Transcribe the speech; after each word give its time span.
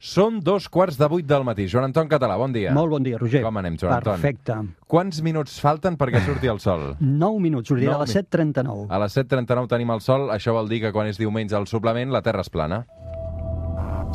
Són 0.00 0.38
dos 0.40 0.64
quarts 0.72 0.96
de 0.96 1.04
vuit 1.12 1.26
del 1.28 1.42
matí. 1.44 1.66
Joan 1.68 1.90
Anton 1.90 2.08
Català, 2.08 2.38
bon 2.40 2.54
dia. 2.54 2.70
Molt 2.72 2.88
bon 2.94 3.04
dia, 3.04 3.18
Roger. 3.20 3.42
Com 3.44 3.58
anem, 3.60 3.76
Joan 3.76 3.98
Anton? 3.98 4.14
Perfecte. 4.16 4.56
Quants 4.88 5.20
minuts 5.20 5.58
falten 5.60 5.98
perquè 6.00 6.22
surti 6.24 6.48
el 6.48 6.56
sol? 6.64 6.94
9 7.04 7.42
minuts, 7.44 7.68
sortirà 7.68 7.98
a 7.98 8.06
les 8.06 8.16
7.39. 8.16 8.86
A 8.88 9.02
les 9.04 9.18
7.39 9.18 9.68
tenim 9.68 9.92
el 9.92 10.00
sol, 10.00 10.30
això 10.32 10.56
vol 10.56 10.72
dir 10.72 10.80
que 10.86 10.94
quan 10.96 11.12
és 11.12 11.20
diumenge 11.20 11.52
al 11.58 11.68
suplement 11.68 12.16
la 12.16 12.24
Terra 12.24 12.40
és 12.40 12.48
plana. 12.48 12.80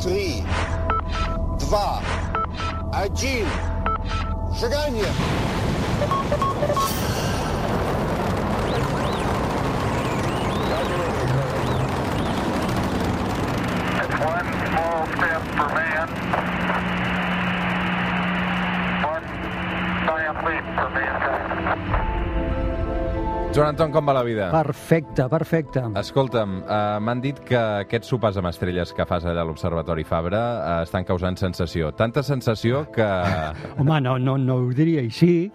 3, 0.02 0.42
2, 1.70 2.14
1, 3.06 3.46
seganya! 4.58 5.14
For 15.56 15.68
man, 15.72 16.08
one 19.04 19.26
giant 20.06 20.38
leap 20.46 20.64
for 20.76 20.88
mankind. 20.90 22.16
Joan 23.56 23.68
Anton, 23.72 23.88
com 23.88 24.04
va 24.04 24.12
la 24.12 24.22
vida? 24.22 24.50
Perfecte, 24.52 25.24
perfecte. 25.32 25.80
Escolta'm, 25.96 26.58
uh, 26.60 26.98
m'han 27.00 27.22
dit 27.24 27.38
que 27.40 27.56
aquests 27.86 28.10
sopars 28.12 28.36
amb 28.36 28.50
estrelles 28.50 28.92
que 28.92 29.06
fas 29.08 29.24
allà 29.24 29.40
a 29.40 29.48
l'Observatori 29.48 30.04
Fabra 30.04 30.42
uh, 30.58 30.82
estan 30.84 31.06
causant 31.08 31.40
sensació. 31.40 31.88
Tanta 31.96 32.20
sensació 32.26 32.84
que... 32.92 33.06
Home, 33.78 34.02
no, 34.04 34.18
no, 34.20 34.36
no 34.36 34.58
ho 34.60 34.68
diria 34.76 35.00
així. 35.06 35.48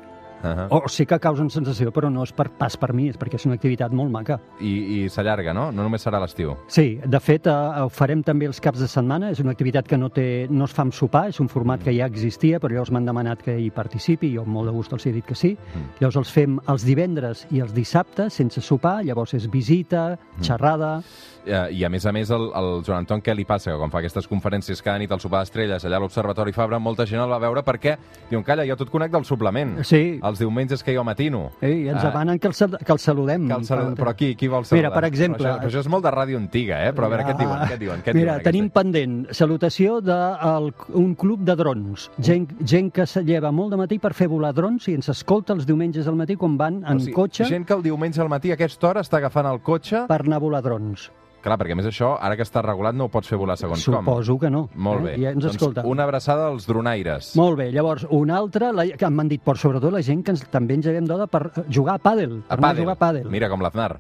Uh 0.44 0.50
-huh. 0.50 0.68
O 0.70 0.90
sí 0.90 1.06
que 1.06 1.20
causen 1.20 1.50
sensació, 1.50 1.92
però 1.92 2.12
no 2.12 2.24
és 2.24 2.32
per, 2.34 2.50
pas 2.50 2.78
per 2.78 2.94
mi, 2.94 3.10
és 3.10 3.18
perquè 3.18 3.36
és 3.36 3.46
una 3.46 3.56
activitat 3.56 3.92
molt 3.92 4.12
maca. 4.12 4.40
I, 4.60 5.04
i 5.04 5.10
s'allarga, 5.10 5.54
no? 5.54 5.72
No 5.72 5.84
només 5.84 6.06
serà 6.06 6.20
l'estiu. 6.20 6.56
Sí, 6.68 7.00
de 7.06 7.20
fet, 7.20 7.48
eh, 7.48 7.82
ho 7.82 7.90
farem 7.90 8.24
també 8.24 8.46
els 8.46 8.60
caps 8.60 8.80
de 8.80 8.88
setmana. 8.88 9.30
És 9.32 9.40
una 9.40 9.52
activitat 9.52 9.88
que 9.88 9.98
no, 9.98 10.10
té, 10.10 10.48
no 10.50 10.66
es 10.66 10.74
fa 10.74 10.82
amb 10.82 10.94
sopar, 10.94 11.28
és 11.30 11.40
un 11.40 11.50
format 11.50 11.84
que 11.84 11.94
ja 11.94 12.06
existia, 12.06 12.60
però 12.60 12.74
llavors 12.74 12.92
m'han 12.92 13.06
demanat 13.06 13.42
que 13.42 13.58
hi 13.60 13.70
participi, 13.70 14.34
jo 14.36 14.42
amb 14.42 14.52
molt 14.52 14.70
de 14.70 14.76
gust 14.76 14.94
els 14.94 15.06
he 15.06 15.12
dit 15.12 15.26
que 15.26 15.36
sí. 15.36 15.58
Mm. 15.76 16.00
Llavors 16.00 16.18
els 16.18 16.32
fem 16.32 16.60
els 16.68 16.86
divendres 16.86 17.48
i 17.52 17.60
els 17.60 17.74
dissabtes, 17.74 18.34
sense 18.34 18.62
sopar, 18.62 19.04
llavors 19.04 19.34
és 19.34 19.50
visita, 19.50 20.18
xerrada... 20.42 21.02
Uh, 21.42 21.72
I 21.74 21.84
a 21.84 21.90
més 21.90 22.06
a 22.06 22.12
més, 22.14 22.30
el, 22.30 22.52
el 22.54 22.84
Joan 22.86 23.02
Anton, 23.02 23.22
què 23.26 23.34
li 23.34 23.48
passa? 23.50 23.72
Que 23.72 23.78
quan 23.82 23.90
fa 23.90 23.98
aquestes 23.98 24.28
conferències 24.30 24.82
cada 24.86 25.00
nit 25.02 25.12
al 25.12 25.20
sopar 25.24 25.40
d'estrelles 25.42 25.82
allà 25.88 25.98
a 25.98 26.04
l'Observatori 26.04 26.54
Fabra, 26.54 26.78
molta 26.78 27.08
gent 27.10 27.24
el 27.24 27.32
va 27.32 27.40
veure 27.42 27.64
perquè 27.66 27.96
diuen, 28.30 28.44
calla, 28.46 28.66
jo 28.70 28.78
tot 28.78 28.92
conec 28.94 29.10
del 29.12 29.26
suplement. 29.26 29.80
Sí, 29.88 30.20
Els 30.32 30.40
diumenges 30.40 30.82
que 30.84 30.96
jo 30.96 31.04
matino. 31.04 31.52
Ei, 31.62 31.88
ens 31.90 32.02
Ah. 32.04 32.08
demanen 32.10 32.40
que 32.40 32.48
el, 32.48 32.54
sal- 32.56 32.78
que 32.80 32.92
el 32.92 33.00
saludem. 33.00 33.48
Que 33.48 33.54
el 33.60 33.66
salu... 33.66 33.94
Però 33.96 34.16
qui, 34.16 34.34
qui 34.36 34.48
vol 34.48 34.64
Mira, 34.72 34.90
saludar? 34.90 34.94
per 34.96 35.04
exemple- 35.10 35.44
Però 35.44 35.54
això, 35.56 35.60
però 35.62 35.70
això 35.70 35.80
és 35.86 35.90
molt 35.92 36.04
de 36.06 36.12
ràdio 36.12 36.38
antiga, 36.38 36.80
eh? 36.88 36.94
Però 36.94 37.06
a 37.06 37.10
veure, 37.10 37.26
què 37.26 37.32
et 37.36 37.38
diuen? 37.44 37.60
Què 37.68 37.74
et 37.74 37.80
diuen? 37.80 38.02
Què 38.02 38.14
Mira, 38.16 38.32
diuen, 38.40 38.44
tenim 38.44 38.66
aquesta? 38.66 38.80
pendent 38.82 39.28
salutació 39.36 40.00
d'un 40.02 41.16
club 41.16 41.44
de 41.44 41.56
drons. 41.56 42.10
Gent, 42.18 42.48
gent 42.66 42.92
que 42.94 43.06
se 43.06 43.24
lleva 43.24 43.52
molt 43.52 43.72
de 43.72 43.78
matí 43.78 44.00
per 44.00 44.14
fer 44.14 44.28
volar 44.32 44.54
drons 44.54 44.88
i 44.88 44.94
ens 44.96 45.10
escolta 45.10 45.54
els 45.54 45.66
diumenges 45.66 46.08
al 46.08 46.16
matí 46.16 46.36
quan 46.36 46.58
van 46.58 46.84
en 46.86 46.98
O 46.98 47.00
sigui, 47.00 47.14
cotxe 47.14 47.46
Gent 47.46 47.66
que 47.68 47.74
el 47.74 47.84
diumenge 47.84 48.22
al 48.22 48.30
matí 48.30 48.52
a 48.52 48.56
aquesta 48.56 48.88
hora 48.90 49.02
està 49.02 49.18
agafant 49.18 49.46
el 49.52 49.60
cotxe... 49.62 50.06
per 50.08 50.22
anar 50.22 50.38
a 50.38 50.40
volar 50.40 50.62
drons. 50.64 51.12
Clar, 51.42 51.58
perquè 51.58 51.74
a 51.74 51.80
més 51.80 51.88
això, 51.90 52.14
ara 52.22 52.38
que 52.38 52.46
està 52.46 52.62
regulat, 52.66 52.94
no 52.98 53.08
ho 53.08 53.14
pots 53.14 53.32
fer 53.32 53.40
volar 53.42 53.58
segons 53.58 53.82
com. 53.86 53.98
Suposo 54.02 54.38
que 54.42 54.52
no. 54.54 54.68
Molt 54.76 55.08
bé. 55.08 55.16
Eh? 55.16 55.24
Ja 55.24 55.34
ens 55.34 55.42
doncs 55.44 55.58
escolta. 55.58 55.86
una 55.90 56.06
abraçada 56.06 56.48
als 56.52 56.68
dronaires. 56.70 57.34
Molt 57.40 57.58
bé, 57.58 57.72
llavors, 57.74 58.06
una 58.10 58.38
altra, 58.38 58.72
la, 58.76 58.86
que 58.86 59.10
m'han 59.10 59.32
dit, 59.32 59.42
per 59.42 59.58
sobretot 59.58 59.92
la 59.94 60.04
gent 60.06 60.22
que 60.24 60.36
ens, 60.36 60.46
també 60.54 60.78
ens 60.78 60.86
llevem 60.86 61.10
d'hora 61.10 61.28
per 61.32 61.48
jugar 61.68 61.98
a 61.98 62.04
pàdel. 62.04 62.44
A 62.48 62.56
per 62.56 62.62
pàdel. 62.68 62.86
jugar 62.86 62.98
a 62.98 63.02
pàdel. 63.08 63.30
Mira, 63.34 63.50
com 63.50 63.62
l'Aznar. 63.66 63.98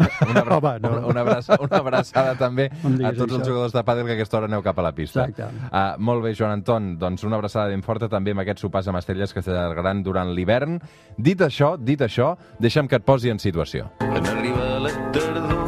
Una, 0.30 0.40
abra... 0.40 0.56
Home, 0.56 0.78
no. 0.80 1.08
una, 1.08 1.20
abraçada, 1.20 1.58
una 1.60 1.76
abraçada 1.76 2.34
també 2.40 2.70
a 3.04 3.12
tots 3.12 3.34
els 3.34 3.42
això. 3.42 3.50
jugadors 3.50 3.74
de 3.76 3.82
pàdel 3.84 4.06
que 4.08 4.14
a 4.14 4.16
aquesta 4.16 4.38
hora 4.38 4.48
aneu 4.48 4.62
cap 4.64 4.78
a 4.80 4.86
la 4.86 4.92
pista. 4.96 5.26
Exacte. 5.28 5.68
Uh, 5.68 6.00
molt 6.00 6.24
bé, 6.24 6.32
Joan 6.34 6.56
Anton, 6.56 6.94
doncs 6.98 7.24
una 7.28 7.36
abraçada 7.36 7.68
ben 7.68 7.84
forta 7.84 8.08
també 8.08 8.32
amb 8.32 8.40
aquests 8.40 8.64
sopars 8.64 8.88
amb 8.88 8.98
estrelles 9.02 9.34
que 9.36 9.44
s'allargaran 9.44 10.02
durant 10.02 10.32
l'hivern. 10.32 10.80
Dit 11.18 11.44
això, 11.44 11.74
dit 11.76 12.00
això, 12.00 12.32
deixa'm 12.58 12.88
que 12.88 12.96
et 12.96 13.04
posi 13.04 13.28
en 13.30 13.38
situació. 13.42 13.90
En 14.00 14.24
arribar 14.24 14.80
la 14.86 14.94
tardor, 15.12 15.59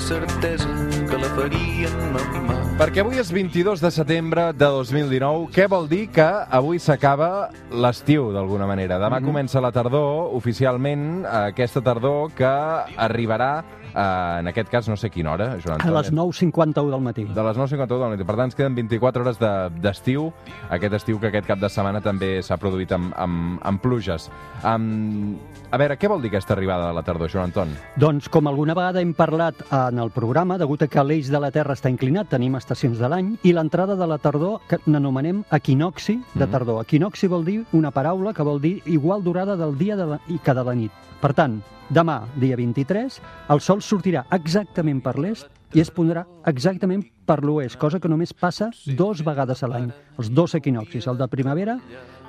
certesa 0.00 0.68
que 1.08 1.18
la 1.18 1.28
farien 1.36 2.12
mamar. 2.12 2.59
Perquè 2.80 3.02
avui 3.02 3.18
és 3.20 3.28
22 3.28 3.82
de 3.84 3.90
setembre 3.92 4.46
de 4.56 4.68
2019, 4.72 5.50
què 5.52 5.66
vol 5.68 5.84
dir 5.90 6.06
que 6.08 6.24
avui 6.24 6.78
s'acaba 6.80 7.50
l'estiu, 7.76 8.30
d'alguna 8.32 8.64
manera. 8.66 8.96
Demà 8.98 9.20
Mhm. 9.20 9.26
comença 9.26 9.60
la 9.60 9.70
tardor, 9.70 10.30
oficialment, 10.34 11.26
eh, 11.26 11.28
aquesta 11.52 11.82
tardor 11.82 12.32
que 12.32 12.46
arribarà, 12.46 13.62
eh, 13.94 14.38
en 14.40 14.48
aquest 14.48 14.70
cas, 14.70 14.88
no 14.88 14.96
sé 14.96 15.10
quina 15.10 15.32
hora, 15.32 15.58
Joan 15.62 15.78
A 15.82 15.84
Anton. 15.84 15.94
les 15.94 16.10
9.51 16.12 16.90
del 16.90 17.00
matí. 17.02 17.24
De 17.24 17.42
les 17.42 17.56
9.51 17.58 18.00
del 18.08 18.16
matí. 18.16 18.24
Per 18.24 18.34
tant, 18.36 18.44
ens 18.46 18.54
queden 18.54 18.74
24 18.74 19.22
hores 19.24 19.38
de- 19.38 19.68
d'estiu, 19.78 20.32
aquest 20.70 20.94
estiu 20.94 21.20
que 21.20 21.26
aquest 21.26 21.46
cap 21.46 21.58
de 21.58 21.68
setmana 21.68 22.00
també 22.00 22.42
s'ha 22.42 22.56
produït 22.56 22.90
amb, 22.92 23.12
amb, 23.14 23.60
amb 23.62 23.80
pluges. 23.82 24.30
Um, 24.64 25.36
a 25.70 25.76
veure, 25.76 25.98
què 25.98 26.08
vol 26.08 26.22
dir 26.22 26.28
aquesta 26.28 26.54
arribada 26.54 26.88
de 26.88 26.94
la 26.94 27.02
tardor, 27.02 27.28
Joan 27.30 27.44
Anton? 27.46 27.68
Doncs, 27.96 28.28
com 28.30 28.46
alguna 28.48 28.72
vegada 28.72 29.02
hem 29.02 29.12
parlat 29.12 29.54
en 29.70 29.98
el 29.98 30.10
programa, 30.10 30.56
degut 30.56 30.80
a 30.82 30.88
que 30.88 31.04
l'eix 31.04 31.28
de 31.28 31.38
la 31.38 31.50
Terra 31.50 31.74
està 31.74 31.90
inclinat, 31.90 32.28
tenim 32.28 32.54
estacions 32.70 32.98
de 33.02 33.08
l'any, 33.10 33.32
i 33.42 33.52
l'entrada 33.52 33.96
de 33.98 34.06
la 34.06 34.18
tardor, 34.22 34.60
que 34.68 34.78
n'anomenem 34.86 35.42
equinoxi 35.50 36.20
de 36.34 36.44
Mhm. 36.46 36.50
tardor. 36.52 36.82
Equinoxi 36.84 37.26
vol 37.26 37.44
dir 37.44 37.64
una 37.72 37.90
paraula 37.90 38.32
que 38.32 38.42
vol 38.42 38.60
dir 38.60 38.80
igual 38.86 39.24
durada 39.24 39.56
del 39.56 39.76
dia 39.76 39.96
de 39.96 40.06
la, 40.06 40.20
i 40.28 40.38
que 40.38 40.54
de 40.54 40.64
la 40.64 40.74
nit. 40.74 40.92
Per 41.20 41.34
tant, 41.36 41.58
demà, 41.92 42.22
dia 42.40 42.56
23, 42.56 43.18
el 43.52 43.60
sol 43.60 43.82
sortirà 43.84 44.22
exactament 44.32 45.02
per 45.04 45.18
l'est 45.20 45.50
i 45.76 45.82
es 45.82 45.90
pondrà 45.92 46.22
exactament 46.48 47.02
per 47.28 47.42
l'oest, 47.44 47.76
cosa 47.78 48.00
que 48.00 48.08
només 48.08 48.32
passa 48.32 48.70
dos 48.98 49.20
vegades 49.26 49.60
a 49.62 49.68
l'any. 49.68 49.90
Els 50.16 50.32
dos 50.32 50.56
equinoxis, 50.56 51.06
el 51.12 51.20
de 51.20 51.28
primavera 51.28 51.76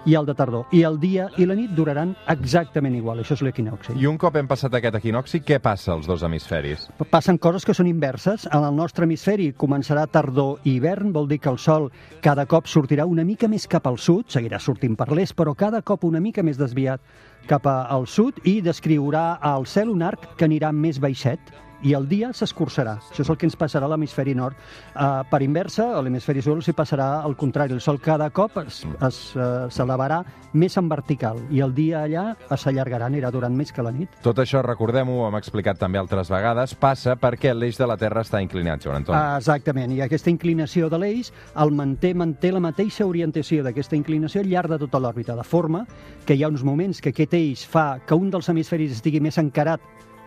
i 0.06 0.16
el 0.18 0.28
de 0.28 0.35
tardor. 0.35 0.66
I 0.75 0.81
el 0.84 1.00
dia 1.00 1.29
i 1.40 1.47
la 1.47 1.56
nit 1.56 1.72
duraran 1.78 2.12
exactament 2.29 2.96
igual. 2.97 3.22
Això 3.24 3.38
és 3.38 3.46
l'equinoxi. 3.46 3.96
I 3.96 4.09
un 4.09 4.19
cop 4.19 4.35
hem 4.35 4.50
passat 4.50 4.75
aquest 4.75 5.00
equinoxi, 5.00 5.41
què 5.46 5.62
passa 5.63 5.94
als 5.96 6.09
dos 6.09 6.28
hemisferis? 6.28 6.90
passen 7.12 7.38
coses 7.38 7.66
que 7.66 7.73
són 7.78 7.88
inverses. 7.88 8.47
En 8.52 8.66
el 8.68 8.75
nostre 8.75 9.08
hemisferi 9.08 9.52
començarà 9.53 10.06
tardor 10.12 10.59
i 10.63 10.75
hivern, 10.75 11.13
vol 11.13 11.28
dir 11.31 11.40
que 11.40 11.50
el 11.50 11.59
sol 11.59 11.91
cada 12.22 12.46
cop 12.46 12.68
sortirà 12.68 13.06
una 13.06 13.23
mica 13.23 13.47
més 13.47 13.68
cap 13.68 13.88
al 13.88 13.97
sud, 13.97 14.28
seguirà 14.28 14.59
sortint 14.59 14.96
per 15.00 15.12
l'est, 15.12 15.35
però 15.38 15.56
cada 15.56 15.81
cop 15.81 16.03
una 16.03 16.19
mica 16.19 16.44
més 16.44 16.58
desviat 16.58 17.02
cap 17.52 17.68
al 17.68 18.06
sud 18.08 18.38
i 18.48 18.62
descriurà 18.64 19.36
al 19.44 19.66
cel 19.68 19.90
un 19.92 20.06
arc 20.08 20.30
que 20.40 20.48
anirà 20.48 20.70
més 20.72 21.02
baixet 21.04 21.52
i 21.84 21.94
el 21.97 22.08
dia 22.08 22.30
s'escurçarà. 22.34 22.97
Això 23.12 23.22
és 23.24 23.30
el 23.30 23.38
que 23.38 23.46
ens 23.47 23.58
passarà 23.58 23.86
a 23.86 23.90
l'hemisferi 23.90 24.36
nord. 24.36 24.56
Uh, 24.96 25.24
per 25.30 25.42
inversa, 25.42 25.90
a 25.97 26.02
l'hemisferi 26.02 26.42
sud 26.42 26.62
s'hi 26.62 26.74
passarà 26.78 27.24
el 27.25 27.36
contrari. 27.36 27.74
El 27.74 27.81
sol 27.81 28.00
cada 28.00 28.30
cop 28.30 28.58
es- 28.66 28.86
es, 29.08 29.36
uh, 29.36 29.68
s'elevarà 29.69 30.24
més 30.53 30.75
en 30.78 30.90
vertical 30.90 31.38
i 31.50 31.62
el 31.62 31.74
dia 31.74 32.03
allà 32.03 32.36
s'allargarà, 32.50 33.06
anirà 33.08 33.31
durant 33.31 33.56
més 33.56 33.72
que 33.72 33.81
la 33.81 33.91
nit. 33.91 34.09
Tot 34.22 34.38
això, 34.38 34.62
recordem-ho, 34.62 35.22
ho 35.24 35.28
hem 35.30 35.36
explicat 35.40 35.78
també 35.80 35.97
altres 35.97 36.30
vegades, 36.30 36.75
passa 36.75 37.16
perquè 37.16 37.53
l'eix 37.56 37.78
de 37.78 37.88
la 37.88 37.97
Terra 37.97 38.22
està 38.22 38.41
inclinat, 38.41 38.81
Joan 38.84 38.97
Anton. 38.97 39.16
Ah, 39.16 39.38
Exactament, 39.38 39.91
i 39.94 40.02
aquesta 40.02 40.30
inclinació 40.30 40.90
de 40.90 40.97
l'eix 41.00 41.31
el 41.56 41.72
manté, 41.72 42.14
manté 42.14 42.52
la 42.52 42.59
mateixa 42.59 43.06
orientació 43.06 43.64
d'aquesta 43.64 43.96
inclinació 43.96 44.41
al 44.41 44.47
llarg 44.52 44.70
de 44.70 44.78
tota 44.80 45.00
l'òrbita, 45.00 45.36
de 45.36 45.44
forma 45.44 45.86
que 46.25 46.36
hi 46.36 46.44
ha 46.44 46.47
uns 46.50 46.64
moments 46.64 47.02
que 47.02 47.09
aquest 47.09 47.34
eix 47.34 47.66
fa 47.68 48.00
que 48.06 48.14
un 48.16 48.30
dels 48.30 48.47
hemisferis 48.50 48.91
estigui 48.91 49.20
més 49.22 49.38
encarat 49.38 49.80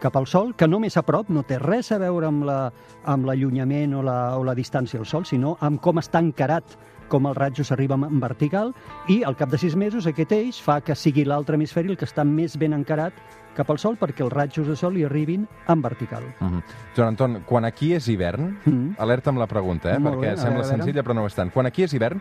cap 0.04 0.16
al 0.20 0.26
Sol, 0.30 0.52
que 0.54 0.68
no 0.68 0.78
més 0.82 0.96
a 1.00 1.02
prop, 1.02 1.30
no 1.32 1.42
té 1.48 1.58
res 1.58 1.90
a 1.92 1.98
veure 1.98 2.28
amb 2.28 2.44
la- 2.44 2.72
amb 3.08 3.24
l'allunyament 3.26 3.92
la, 3.96 3.98
o, 3.98 4.02
la, 4.04 4.18
o 4.38 4.44
la 4.44 4.54
distància 4.54 5.00
al 5.00 5.06
Sol, 5.08 5.24
sinó 5.24 5.56
amb 5.64 5.80
com 5.80 5.96
està 6.02 6.20
encarat 6.20 6.76
com 7.08 7.26
el 7.28 7.34
ratjo 7.36 7.62
s'arriba 7.64 7.94
en 8.00 8.18
vertical 8.20 8.70
i 9.12 9.22
al 9.28 9.36
cap 9.36 9.50
de 9.52 9.58
sis 9.60 9.74
mesos 9.76 10.06
aquest 10.08 10.32
eix 10.32 10.60
fa 10.64 10.78
que 10.80 10.94
sigui 10.96 11.24
l'altre 11.28 11.54
hemisferi 11.58 11.90
el 11.92 11.98
que 12.00 12.06
està 12.08 12.24
més 12.24 12.56
ben 12.58 12.72
encarat 12.72 13.12
cap 13.54 13.68
al 13.70 13.78
Sol 13.78 13.98
perquè 14.00 14.24
els 14.24 14.32
ratjos 14.32 14.66
de 14.66 14.74
Sol 14.74 14.96
hi 14.98 15.04
arribin 15.04 15.44
en 15.68 15.82
vertical. 15.82 16.24
Uh 16.40 16.46
-huh. 16.48 16.62
Joan 16.96 17.08
Anton, 17.08 17.42
quan 17.46 17.64
aquí 17.64 17.92
és 17.94 18.08
hivern, 18.08 18.56
Mm. 18.64 18.94
alerta 18.98 19.30
amb 19.30 19.38
la 19.38 19.46
pregunta, 19.46 19.94
eh? 19.94 19.98
Molt 19.98 20.16
perquè 20.16 20.30
bé, 20.32 20.36
sembla 20.36 20.62
veure, 20.62 20.76
senzilla 20.76 21.02
però 21.04 21.14
no 21.14 21.22
ho 21.22 21.26
és 21.26 21.34
tant. 21.34 21.52
Quan 21.52 21.66
aquí 21.66 21.82
és 21.84 21.92
hivern, 21.94 22.20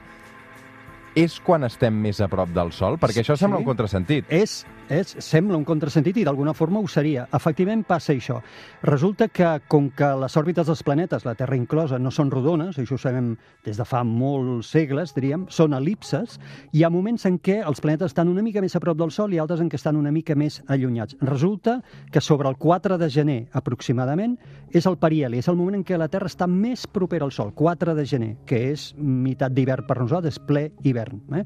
és 1.15 1.39
quan 1.39 1.63
estem 1.63 1.93
més 1.93 2.19
a 2.21 2.27
prop 2.27 2.49
del 2.49 2.71
Sol? 2.71 2.97
Perquè 2.97 3.21
això 3.21 3.35
sembla 3.37 3.57
Sí. 3.59 3.61
un 3.63 3.65
contrasentit. 3.67 4.25
És, 4.29 4.65
és, 4.89 5.15
sembla 5.23 5.57
un 5.57 5.65
contrasentit 5.65 6.17
i 6.19 6.25
d'alguna 6.27 6.53
forma 6.53 6.81
ho 6.81 6.87
seria. 6.91 7.25
Efectivament 7.33 7.85
passa 7.87 8.13
això. 8.13 8.39
Resulta 8.83 9.29
que 9.31 9.47
com 9.71 9.89
que 9.95 10.09
les 10.19 10.35
òrbites 10.37 10.67
dels 10.67 10.83
planetes, 10.83 11.25
la 11.25 11.35
Terra 11.39 11.55
inclosa, 11.55 11.99
no 11.99 12.11
són 12.11 12.31
rodones, 12.31 12.77
això 12.79 12.97
ho 12.97 13.01
sabem 13.01 13.33
des 13.63 13.79
de 13.79 13.85
fa 13.87 14.03
molts 14.03 14.73
segles, 14.75 15.13
diríem, 15.15 15.45
són 15.49 15.73
elipses, 15.77 16.39
hi 16.73 16.83
ha 16.83 16.91
moments 16.91 17.25
en 17.29 17.39
què 17.39 17.61
els 17.63 17.79
planetes 17.81 18.11
estan 18.11 18.31
una 18.31 18.43
mica 18.43 18.61
més 18.61 18.75
a 18.75 18.81
prop 18.83 18.97
del 18.99 19.13
Sol 19.15 19.33
i 19.33 19.39
altres 19.39 19.61
en 19.63 19.69
què 19.71 19.79
estan 19.79 19.99
una 19.99 20.11
mica 20.11 20.35
més 20.35 20.61
allunyats. 20.67 21.15
Resulta 21.21 21.79
que 22.11 22.21
sobre 22.21 22.49
el 22.49 22.57
4 22.57 22.97
de 22.99 23.09
gener, 23.09 23.39
aproximadament, 23.53 24.35
és 24.73 24.87
el 24.89 24.97
perieli, 24.97 25.39
és 25.39 25.47
el 25.47 25.57
moment 25.57 25.79
en 25.79 25.87
què 25.87 25.97
la 25.97 26.09
Terra 26.11 26.27
està 26.27 26.47
més 26.49 26.85
propera 26.87 27.25
al 27.25 27.31
Sol, 27.31 27.53
4 27.55 27.95
de 27.95 28.05
gener, 28.09 28.31
que 28.49 28.59
és 28.73 28.91
meitat 28.97 29.53
d'hivern 29.55 29.87
per 29.87 29.99
nosaltres, 30.01 30.41
ple 30.43 30.69
hivern. 30.83 31.21
Eh? 31.39 31.43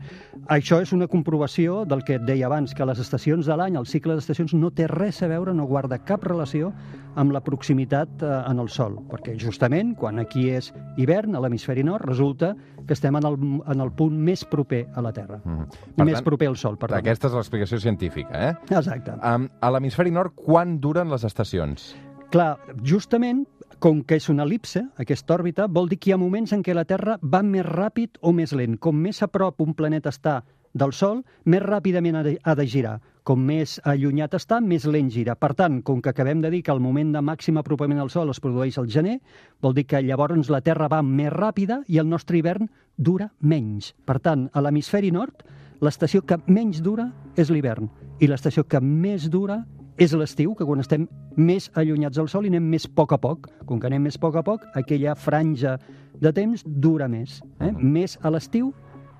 Això 0.57 0.81
és 0.81 0.93
una 0.95 1.09
comprovació 1.11 1.83
del 1.85 2.03
que 2.07 2.17
et 2.17 2.25
deia 2.25 2.47
abans, 2.47 2.73
que 2.73 2.87
les 2.87 2.99
estacions 3.03 3.26
estacions 3.27 3.45
de 3.45 3.55
l'any, 3.59 3.75
el 3.75 3.85
cicle 3.85 4.15
d'estacions, 4.15 4.53
no 4.55 4.69
té 4.71 4.85
res 4.87 5.19
a 5.21 5.27
veure, 5.27 5.51
no 5.53 5.65
guarda 5.67 5.97
cap 5.99 6.23
relació 6.23 6.71
amb 7.19 7.33
la 7.35 7.41
proximitat 7.43 8.23
eh, 8.23 8.29
en 8.47 8.61
el 8.61 8.69
Sol, 8.69 8.95
perquè 9.09 9.35
justament 9.35 9.95
quan 9.99 10.19
aquí 10.19 10.47
és 10.49 10.71
hivern, 10.97 11.35
a 11.35 11.41
l'hemisferi 11.43 11.83
nord, 11.83 12.05
resulta 12.07 12.53
que 12.87 12.95
estem 12.95 13.17
en 13.19 13.27
el, 13.27 13.35
en 13.67 13.83
el 13.83 13.91
punt 13.91 14.15
més 14.15 14.45
proper 14.47 14.85
a 14.95 15.03
la 15.03 15.11
Terra. 15.11 15.41
Per 15.43 16.07
més 16.07 16.23
proper 16.23 16.47
al 16.47 16.55
Sol, 16.55 16.77
perdó. 16.79 16.95
Aquesta 16.95 17.27
és 17.27 17.35
l'explicació 17.35 17.81
científica, 17.83 18.31
eh? 18.31 18.55
Exacte. 18.71 19.17
Um, 19.19 19.49
a 19.59 19.73
l'hemisferi 19.75 20.13
nord, 20.13 20.37
quan 20.37 20.79
duren 20.79 21.11
les 21.11 21.27
estacions? 21.27 21.91
Clar, 22.31 22.53
justament, 22.83 23.43
com 23.83 24.05
que 24.07 24.17
és 24.21 24.31
una 24.31 24.45
elipse, 24.47 24.85
aquesta 24.99 25.35
òrbita, 25.35 25.67
vol 25.67 25.91
dir 25.91 25.99
que 25.99 26.11
hi 26.11 26.15
ha 26.15 26.21
moments 26.21 26.55
en 26.55 26.63
què 26.63 26.73
la 26.75 26.87
Terra 26.87 27.19
va 27.21 27.43
més 27.43 27.67
ràpid 27.67 28.21
o 28.23 28.31
més 28.31 28.55
lent. 28.55 28.79
Com 28.79 28.95
més 29.03 29.19
a 29.23 29.27
prop 29.31 29.59
un 29.63 29.75
planeta 29.75 30.15
està 30.15 30.41
del 30.77 30.93
Sol, 30.93 31.23
més 31.45 31.63
ràpidament 31.63 32.17
ha 32.17 32.55
de, 32.55 32.65
girar. 32.67 32.99
Com 33.27 33.41
més 33.43 33.77
allunyat 33.83 34.37
està, 34.37 34.61
més 34.63 34.85
lent 34.87 35.09
gira. 35.11 35.35
Per 35.35 35.51
tant, 35.57 35.81
com 35.83 36.01
que 36.01 36.13
acabem 36.13 36.41
de 36.41 36.51
dir 36.53 36.61
que 36.63 36.71
el 36.71 36.79
moment 36.79 37.11
de 37.11 37.21
màxim 37.21 37.57
apropament 37.59 37.99
al 37.99 38.11
Sol 38.13 38.31
es 38.31 38.39
produeix 38.39 38.77
al 38.77 38.87
gener, 38.87 39.19
vol 39.61 39.75
dir 39.75 39.85
que 39.85 40.01
llavors 40.01 40.49
la 40.53 40.61
Terra 40.61 40.87
va 40.87 41.01
més 41.03 41.33
ràpida 41.33 41.81
i 41.87 41.99
el 41.99 42.07
nostre 42.07 42.39
hivern 42.39 42.69
dura 42.97 43.31
menys. 43.41 43.93
Per 44.05 44.19
tant, 44.23 44.47
a 44.53 44.63
l'hemisferi 44.63 45.11
nord, 45.11 45.43
l'estació 45.81 46.23
que 46.25 46.39
menys 46.47 46.81
dura 46.81 47.11
és 47.37 47.51
l'hivern 47.53 47.89
i 48.19 48.29
l'estació 48.29 48.63
que 48.65 48.79
més 48.81 49.27
dura 49.29 49.61
és 49.97 50.13
l'estiu, 50.13 50.53
que 50.53 50.65
quan 50.65 50.81
estem 50.81 51.07
més 51.37 51.71
allunyats 51.73 52.19
del 52.19 52.29
Sol 52.29 52.45
i 52.45 52.51
anem 52.51 52.65
més 52.69 52.85
a 52.85 52.91
poc 52.93 53.15
a 53.15 53.17
poc. 53.21 53.47
Com 53.65 53.79
que 53.81 53.89
anem 53.89 54.05
més 54.05 54.17
a 54.17 54.21
poc 54.21 54.37
a 54.37 54.43
poc, 54.45 54.67
aquella 54.77 55.15
franja 55.17 55.77
de 56.21 56.31
temps 56.33 56.63
dura 56.65 57.07
més. 57.09 57.39
Eh? 57.59 57.71
Més 57.73 58.17
a 58.21 58.31
l'estiu 58.33 58.71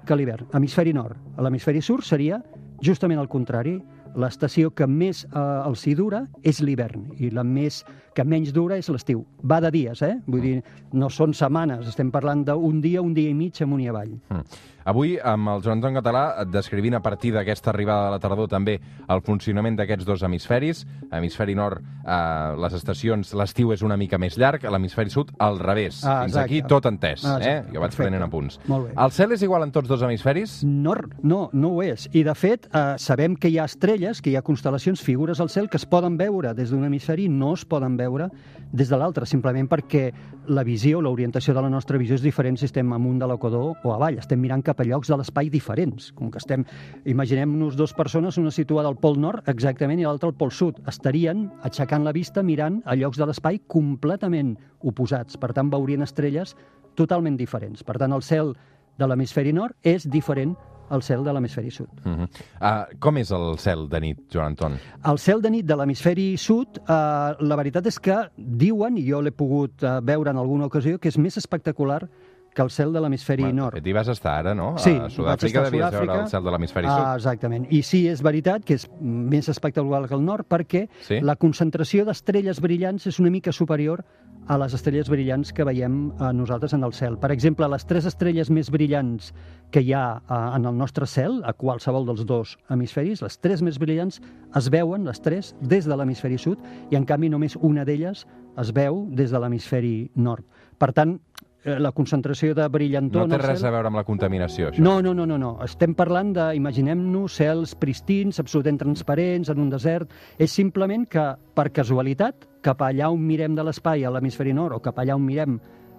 que 0.07 0.15
l'hivern. 0.15 0.47
Hemisferi 0.57 0.95
nord. 0.95 1.19
A 1.37 1.45
l'hemisferi 1.45 1.83
sud 1.83 2.05
seria 2.07 2.39
justament 2.81 3.19
el 3.21 3.29
contrari. 3.31 3.77
L'estació 4.15 4.71
que 4.73 4.87
més 4.87 5.25
eh, 5.25 5.39
els 5.67 5.85
hi 5.87 5.95
dura 5.95 6.25
és 6.43 6.61
l'hivern 6.61 7.11
i 7.19 7.29
la 7.29 7.43
més 7.43 7.83
que 8.17 8.23
menys 8.25 8.49
dura 8.53 8.77
és 8.77 8.87
l'estiu. 8.89 9.25
Va 9.45 9.59
de 9.61 9.69
dies, 9.71 10.01
eh? 10.01 10.15
Vull 10.25 10.41
dir, 10.41 10.55
no 10.97 11.09
són 11.13 11.35
setmanes, 11.37 11.85
estem 11.87 12.09
parlant 12.11 12.43
d'un 12.47 12.81
dia, 12.81 13.01
un 13.01 13.13
dia 13.13 13.29
i 13.29 13.33
mig 13.37 13.59
amunt 13.61 13.83
i 13.83 13.87
avall. 13.91 14.15
Mm. 14.31 14.41
Avui, 14.87 15.17
amb 15.19 15.49
el 15.51 15.61
Joan 15.61 15.77
Anton 15.81 15.97
Català, 15.99 16.45
descrivint 16.47 16.95
a 16.95 17.01
partir 17.03 17.33
d'aquesta 17.35 17.69
arribada 17.73 18.05
de 18.05 18.11
la 18.15 18.19
tardor 18.23 18.47
també 18.47 18.77
el 19.11 19.19
funcionament 19.21 19.75
d'aquests 19.75 20.05
dos 20.07 20.23
hemisferis. 20.23 20.85
A 21.11 21.17
l'hemisferi 21.17 21.53
nord, 21.59 21.83
eh, 21.83 22.55
les 22.63 22.73
estacions, 22.73 23.33
l'estiu 23.35 23.73
és 23.75 23.83
una 23.83 23.97
mica 23.99 24.17
més 24.17 24.37
llarg, 24.39 24.63
a 24.65 24.71
l'hemisferi 24.71 25.11
sud, 25.11 25.33
al 25.43 25.59
revés. 25.59 25.99
Ah, 26.05 26.21
Fins 26.23 26.31
exacte. 26.37 26.45
aquí 26.45 26.61
tot 26.63 26.85
entès, 26.89 27.25
Ah, 27.25 27.37
eh? 27.41 27.63
Jo 27.67 27.81
vaig 27.81 27.91
perfecte. 27.91 28.03
prenent 28.03 28.23
apunts. 28.23 28.59
El 28.95 29.11
cel 29.11 29.33
és 29.33 29.43
igual 29.43 29.63
en 29.67 29.71
tots 29.71 29.89
dos 29.89 30.01
hemisferis? 30.01 30.63
No, 30.63 30.95
no, 31.21 31.49
no 31.51 31.67
ho 31.75 31.83
és. 31.83 32.07
I, 32.13 32.23
de 32.23 32.33
fet, 32.33 32.65
eh, 32.73 32.95
sabem 32.97 33.35
que 33.35 33.49
hi 33.49 33.59
ha 33.59 33.65
estrelles, 33.65 33.96
que 33.97 34.29
hi 34.29 34.35
ha 34.37 34.43
constel·lacions, 34.45 35.01
figures 35.01 35.39
al 35.41 35.49
cel 35.49 35.67
que 35.73 35.79
es 35.79 35.85
poden 35.89 36.17
veure 36.19 36.51
des 36.53 36.69
d'un 36.69 36.83
hemisferi 36.85 37.25
no 37.33 37.55
es 37.55 37.63
poden 37.65 37.95
veure 37.97 38.27
des 38.71 38.91
de 38.91 38.97
l'altre, 38.97 39.25
simplement 39.25 39.65
perquè 39.67 40.11
la 40.53 40.63
visió, 40.63 41.01
l'orientació 41.01 41.55
de 41.55 41.63
la 41.65 41.71
nostra 41.73 41.97
visió 41.97 42.13
és 42.13 42.21
diferent 42.21 42.59
si 42.59 42.67
estem 42.67 42.93
amunt 42.93 43.17
de 43.17 43.27
l'equador 43.27 43.73
o 43.83 43.93
avall. 43.95 44.19
Estem 44.21 44.39
mirant 44.39 44.61
cap 44.61 44.79
a 44.79 44.85
llocs 44.85 45.09
de 45.09 45.17
l'espai 45.17 45.49
diferents. 45.49 46.11
Com 46.13 46.29
que 46.29 46.37
estem... 46.37 46.65
Imaginem-nos 47.09 47.75
dues 47.75 47.95
persones, 47.97 48.37
una 48.37 48.53
situada 48.53 48.87
al 48.87 48.99
pol 49.01 49.17
nord 49.17 49.49
exactament 49.49 49.99
i 49.99 50.05
l'altra 50.05 50.29
al 50.29 50.37
pol 50.37 50.53
sud. 50.53 50.77
Estarien 50.85 51.47
aixecant 51.65 52.05
la 52.05 52.13
vista 52.13 52.45
mirant 52.45 52.83
a 52.85 52.95
llocs 52.95 53.17
de 53.17 53.25
l'espai 53.25 53.63
completament 53.65 54.55
oposats. 54.85 55.41
Per 55.41 55.55
tant, 55.57 55.73
veurien 55.73 56.05
estrelles 56.05 56.53
totalment 56.95 57.37
diferents. 57.37 57.81
Per 57.81 57.97
tant, 57.97 58.13
el 58.13 58.21
cel 58.21 58.53
de 58.97 59.09
l'hemisferi 59.09 59.57
nord 59.57 59.73
és 59.81 60.05
diferent 60.05 60.53
al 60.89 61.01
cel 61.03 61.23
de 61.23 61.33
l'hemisferi 61.33 61.71
sud. 61.71 61.87
Uh 62.05 62.11
-huh. 62.11 62.27
uh, 62.61 62.99
com 62.99 63.17
és 63.17 63.31
el 63.31 63.57
cel 63.59 63.87
de 63.89 63.99
nit, 63.99 64.19
Joan 64.31 64.45
Anton? 64.47 64.77
El 65.05 65.17
cel 65.17 65.41
de 65.41 65.49
nit 65.49 65.65
de 65.65 65.75
l'hemisferi 65.75 66.37
sud, 66.37 66.77
eh, 66.77 67.35
la 67.39 67.55
veritat 67.55 67.85
és 67.87 67.99
que 67.99 68.15
diuen, 68.37 68.97
i 68.97 69.09
jo 69.11 69.21
l'he 69.21 69.31
pogut 69.31 69.81
eh, 69.83 69.99
veure 70.03 70.29
en 70.31 70.37
alguna 70.37 70.65
ocasió, 70.65 70.97
que 70.99 71.09
és 71.09 71.17
més 71.17 71.37
espectacular 71.37 72.07
que 72.53 72.63
el 72.63 72.71
cel 72.71 72.91
de 72.91 72.99
l'hemisferi 72.99 73.43
Bueno, 73.43 73.63
nord. 73.65 73.75
fet, 73.75 73.85
hi 73.85 73.93
vas 73.93 74.07
estar 74.07 74.39
ara, 74.39 74.55
no? 74.55 74.75
Sí, 74.79 74.89
a 74.89 75.09
Sud-àfrica 75.09 75.61
devies 75.61 75.71
veure 75.91 75.97
Sud-àfrica. 76.05 76.21
el 76.23 76.27
cel 76.29 76.43
de 76.43 76.51
l'hemisferi 76.51 76.87
Ah, 76.89 76.97
sud. 76.97 77.15
exactament. 77.17 77.67
I 77.71 77.83
sí, 77.83 78.07
és 78.07 78.21
veritat 78.23 78.63
que 78.65 78.73
és 78.73 78.89
més 78.99 79.47
espectacular 79.47 80.07
que 80.07 80.15
el 80.15 80.25
nord 80.25 80.47
perquè 80.49 80.87
Sí? 81.01 81.19
la 81.21 81.35
concentració 81.35 82.03
d'estrelles 82.03 82.59
brillants 82.59 83.05
és 83.05 83.19
una 83.19 83.29
mica 83.29 83.51
superior 83.51 84.03
a 84.47 84.57
les 84.57 84.73
estrelles 84.73 85.09
brillants 85.11 85.51
que 85.53 85.65
veiem 85.67 86.11
a 86.23 86.31
nosaltres 86.33 86.73
en 86.73 86.85
el 86.87 86.93
cel. 86.95 87.17
Per 87.19 87.31
exemple, 87.35 87.67
les 87.67 87.85
tres 87.87 88.07
estrelles 88.07 88.49
més 88.53 88.71
brillants 88.71 89.33
que 89.75 89.83
hi 89.83 89.93
ha 89.93 90.05
eh, 90.17 90.39
en 90.57 90.65
el 90.69 90.77
nostre 90.79 91.07
cel, 91.07 91.41
a 91.43 91.53
qualsevol 91.53 92.07
dels 92.07 92.25
dos 92.27 92.55
hemisferis, 92.71 93.21
les 93.25 93.39
tres 93.43 93.63
més 93.65 93.79
brillants 93.79 94.21
es 94.55 94.69
veuen, 94.71 95.05
les 95.07 95.19
tres, 95.23 95.53
des 95.61 95.87
de 95.87 95.95
l'hemisferi 95.95 96.39
sud, 96.39 96.63
i 96.91 96.99
en 96.99 97.05
canvi 97.05 97.29
només 97.33 97.59
una 97.59 97.85
d'elles 97.87 98.25
es 98.57 98.73
veu 98.73 99.05
des 99.11 99.33
de 99.33 99.41
l'hemisferi 99.41 99.95
nord. 100.15 100.47
Per 100.79 100.93
tant, 100.95 101.17
eh, 101.65 101.75
la 101.83 101.91
concentració 101.91 102.55
de 102.55 102.67
brillantor 102.71 103.27
No 103.27 103.35
té 103.35 103.41
res 103.43 103.59
cel... 103.59 103.69
a 103.69 103.75
veure 103.75 103.91
amb 103.91 103.99
la 103.99 104.05
contaminació, 104.07 104.71
això. 104.71 104.83
No, 104.83 105.01
no, 105.03 105.13
no, 105.17 105.27
no, 105.27 105.37
no. 105.41 105.57
Estem 105.65 105.93
parlant 105.97 106.31
de, 106.37 106.49
imaginem-nos, 106.55 107.35
cels 107.41 107.75
pristins, 107.75 108.39
absolutament 108.39 108.79
transparents, 108.85 109.51
en 109.51 109.65
un 109.65 109.73
desert. 109.73 110.13
És 110.39 110.55
simplement 110.55 111.05
que, 111.09 111.33
per 111.57 111.69
casualitat, 111.75 112.47
cap 112.67 112.83
allà 112.83 113.07
on 113.13 113.23
mirem 113.23 113.55
de 113.55 113.63
l'espai 113.63 114.03
a 114.03 114.11
l'hemisferi 114.11 114.53
nord 114.57 114.75
o 114.75 114.83
cap 114.83 114.99
allà 114.99 115.15
on 115.15 115.23
mirem 115.23 115.55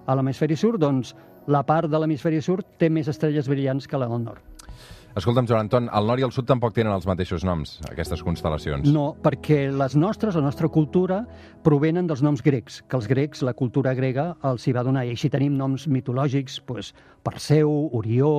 a 0.09 0.17
l'hemisferi 0.17 0.57
sud, 0.57 0.77
doncs 0.83 1.15
la 1.49 1.65
part 1.65 1.89
de 1.89 1.97
l'hemisferi 2.01 2.43
sud 2.45 2.77
té 2.81 2.91
més 2.93 3.09
estrelles 3.09 3.49
brillants 3.49 3.89
que 3.89 4.01
la 4.01 4.09
del 4.11 4.25
nord. 4.27 4.45
Escolta'm, 5.19 5.49
Joan 5.49 5.65
Anton, 5.65 5.87
el 5.97 6.07
nord 6.07 6.21
i 6.21 6.25
el 6.27 6.33
sud 6.35 6.47
tampoc 6.47 6.75
tenen 6.77 6.93
els 6.93 7.07
mateixos 7.09 7.43
noms, 7.43 7.79
aquestes 7.89 8.21
constel·lacions. 8.23 8.87
No, 8.93 9.07
perquè 9.25 9.65
les 9.75 9.97
nostres, 9.99 10.37
la 10.37 10.45
nostra 10.45 10.69
cultura, 10.71 11.23
provenen 11.65 12.07
dels 12.07 12.21
noms 12.23 12.45
grecs, 12.45 12.83
que 12.87 12.99
els 13.01 13.09
grecs, 13.11 13.43
la 13.43 13.57
cultura 13.57 13.97
grega, 13.99 14.29
els 14.47 14.69
hi 14.69 14.75
va 14.77 14.85
donar. 14.87 15.07
I 15.09 15.17
així 15.17 15.33
tenim 15.33 15.57
noms 15.59 15.89
mitològics, 15.91 16.61
doncs, 16.69 16.93
Perseu, 17.27 17.73
Orió, 17.99 18.31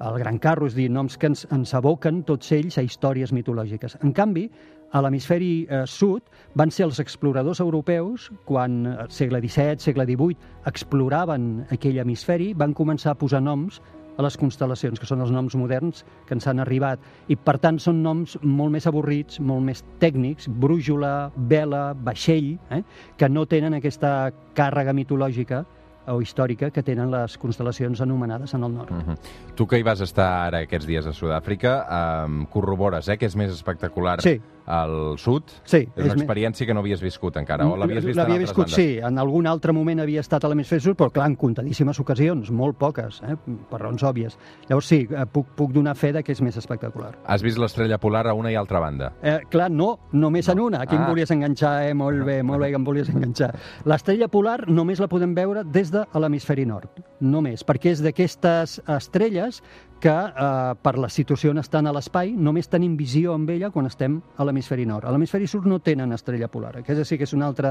el 0.00 0.20
Gran 0.22 0.38
Carro, 0.40 0.70
és 0.70 0.78
dir, 0.78 0.88
noms 0.94 1.18
que 1.18 1.28
ens, 1.32 1.44
ens 1.52 1.74
aboquen 1.76 2.22
tots 2.24 2.54
ells 2.56 2.78
a 2.78 2.86
històries 2.86 3.34
mitològiques. 3.34 3.98
En 4.00 4.14
canvi, 4.16 4.46
a 4.94 5.00
l'hemisferi 5.02 5.66
eh, 5.66 5.82
sud 5.90 6.22
van 6.54 6.70
ser 6.70 6.86
els 6.86 7.00
exploradors 7.02 7.60
europeus, 7.60 8.28
quan 8.46 8.84
al 8.86 9.10
segle 9.10 9.40
XVII, 9.42 9.82
segle 9.82 10.06
XVIII, 10.06 10.38
exploraven 10.70 11.66
aquell 11.74 11.98
hemisferi, 11.98 12.52
van 12.54 12.76
començar 12.78 13.10
a 13.14 13.18
posar 13.18 13.42
noms 13.42 13.80
a 14.14 14.22
les 14.22 14.36
constel·lacions, 14.38 15.00
que 15.02 15.08
són 15.10 15.24
els 15.24 15.32
noms 15.34 15.56
moderns 15.58 16.04
que 16.28 16.36
ens 16.36 16.46
han 16.46 16.62
arribat. 16.62 17.02
I, 17.26 17.34
per 17.34 17.56
tant, 17.58 17.80
són 17.82 18.04
noms 18.04 18.36
molt 18.46 18.70
més 18.70 18.86
avorrits, 18.86 19.40
molt 19.42 19.66
més 19.66 19.82
tècnics, 19.98 20.46
brújula, 20.46 21.32
vela, 21.50 21.88
vaixell, 22.06 22.54
eh? 22.70 22.84
que 23.18 23.28
no 23.28 23.48
tenen 23.50 23.74
aquesta 23.80 24.30
càrrega 24.54 24.94
mitològica 24.94 25.64
o 26.06 26.20
històrica 26.20 26.68
que 26.70 26.82
tenen 26.84 27.10
les 27.12 27.36
constel·lacions 27.40 28.02
anomenades 28.04 28.54
en 28.54 28.64
el 28.64 28.74
nord. 28.74 28.90
Uh 28.90 29.02
-huh. 29.08 29.16
Tu 29.54 29.66
que 29.66 29.78
hi 29.78 29.82
vas 29.82 30.00
estar 30.00 30.46
ara 30.46 30.58
aquests 30.58 30.86
dies 30.86 31.06
a 31.06 31.12
Sud-àfrica, 31.12 32.26
um, 32.26 32.46
corrobores 32.46 33.08
eh, 33.08 33.16
que 33.16 33.26
és 33.26 33.36
més 33.36 33.50
espectacular 33.50 34.20
Sí. 34.20 34.40
Al 34.66 35.18
sud? 35.18 35.42
Sí, 35.64 35.88
És 35.96 36.04
una 36.06 36.14
experiència 36.14 36.66
que 36.66 36.74
no 36.74 36.80
havies 36.80 37.00
viscut 37.02 37.36
encara, 37.36 37.66
o 37.68 37.76
l'havies 37.76 38.04
vist 38.04 38.16
en 38.18 38.22
L'havia 38.22 38.34
altres 38.40 38.48
viscut, 38.50 38.64
bandes? 38.70 38.74
sí. 38.76 38.98
En 38.98 39.18
algun 39.18 39.46
altre 39.46 39.72
moment 39.72 40.00
havia 40.00 40.20
estat 40.20 40.44
a 40.44 40.48
l'hemisferi 40.48 40.80
sud, 40.80 40.96
però 40.96 41.10
clar, 41.12 41.26
en 41.28 41.36
comptadíssimes 41.36 42.00
ocasions, 42.00 42.50
molt 42.50 42.78
poques, 42.78 43.20
eh? 43.22 43.36
per 43.70 43.80
raons 43.80 44.02
òbvies. 44.02 44.38
Llavors 44.68 44.86
sí, 44.86 45.06
eh, 45.10 45.26
puc, 45.30 45.48
puc 45.56 45.72
donar 45.72 45.94
fe 45.96 46.12
de 46.12 46.22
que 46.22 46.32
és 46.32 46.40
més 46.40 46.56
espectacular. 46.56 47.12
Has 47.26 47.42
vist 47.42 47.58
l'estrella 47.58 47.98
polar 47.98 48.26
a 48.28 48.34
una 48.34 48.50
i 48.50 48.56
altra 48.56 48.80
banda? 48.80 49.12
Eh, 49.22 49.40
clar, 49.50 49.70
no, 49.70 49.98
només 50.12 50.48
en 50.48 50.60
una. 50.60 50.80
Aquí 50.82 50.96
Ah. 50.96 51.02
em 51.04 51.08
volies 51.10 51.30
enganxar, 51.30 51.82
eh? 51.88 51.94
Molt 51.94 52.24
bé, 52.24 52.42
molt 52.42 52.60
bé 52.60 52.70
que 52.70 52.76
em 52.76 52.84
volies 52.84 53.08
enganxar. 53.08 53.54
L'estrella 53.84 54.28
polar 54.28 54.68
només 54.68 55.00
la 55.00 55.08
podem 55.08 55.34
veure 55.34 55.64
des 55.64 55.90
de 55.90 56.04
l'hemisferi 56.14 56.64
nord. 56.64 56.88
Només, 57.20 57.64
perquè 57.64 57.90
és 57.92 58.02
d'aquestes 58.02 58.80
estrelles 58.86 59.62
que, 60.04 60.10
eh, 60.10 60.74
per 60.82 60.98
la 61.00 61.08
situació 61.08 61.54
on 61.54 61.62
estan 61.62 61.86
a 61.88 61.92
l'espai, 61.96 62.34
només 62.36 62.68
tenim 62.68 62.92
visió 62.96 63.32
amb 63.32 63.48
ella 63.48 63.70
quan 63.72 63.86
estem 63.88 64.18
a 64.36 64.44
l'hemisferi 64.44 64.84
nord. 64.84 65.06
A 65.08 65.12
l'hemisferi 65.14 65.46
sud 65.48 65.64
no 65.64 65.78
tenen 65.80 66.12
estrella 66.12 66.50
polar. 66.52 66.76
Aquesta 66.76 67.06
sí 67.08 67.16
que 67.16 67.24
és 67.24 67.32
una 67.32 67.46
altra 67.46 67.70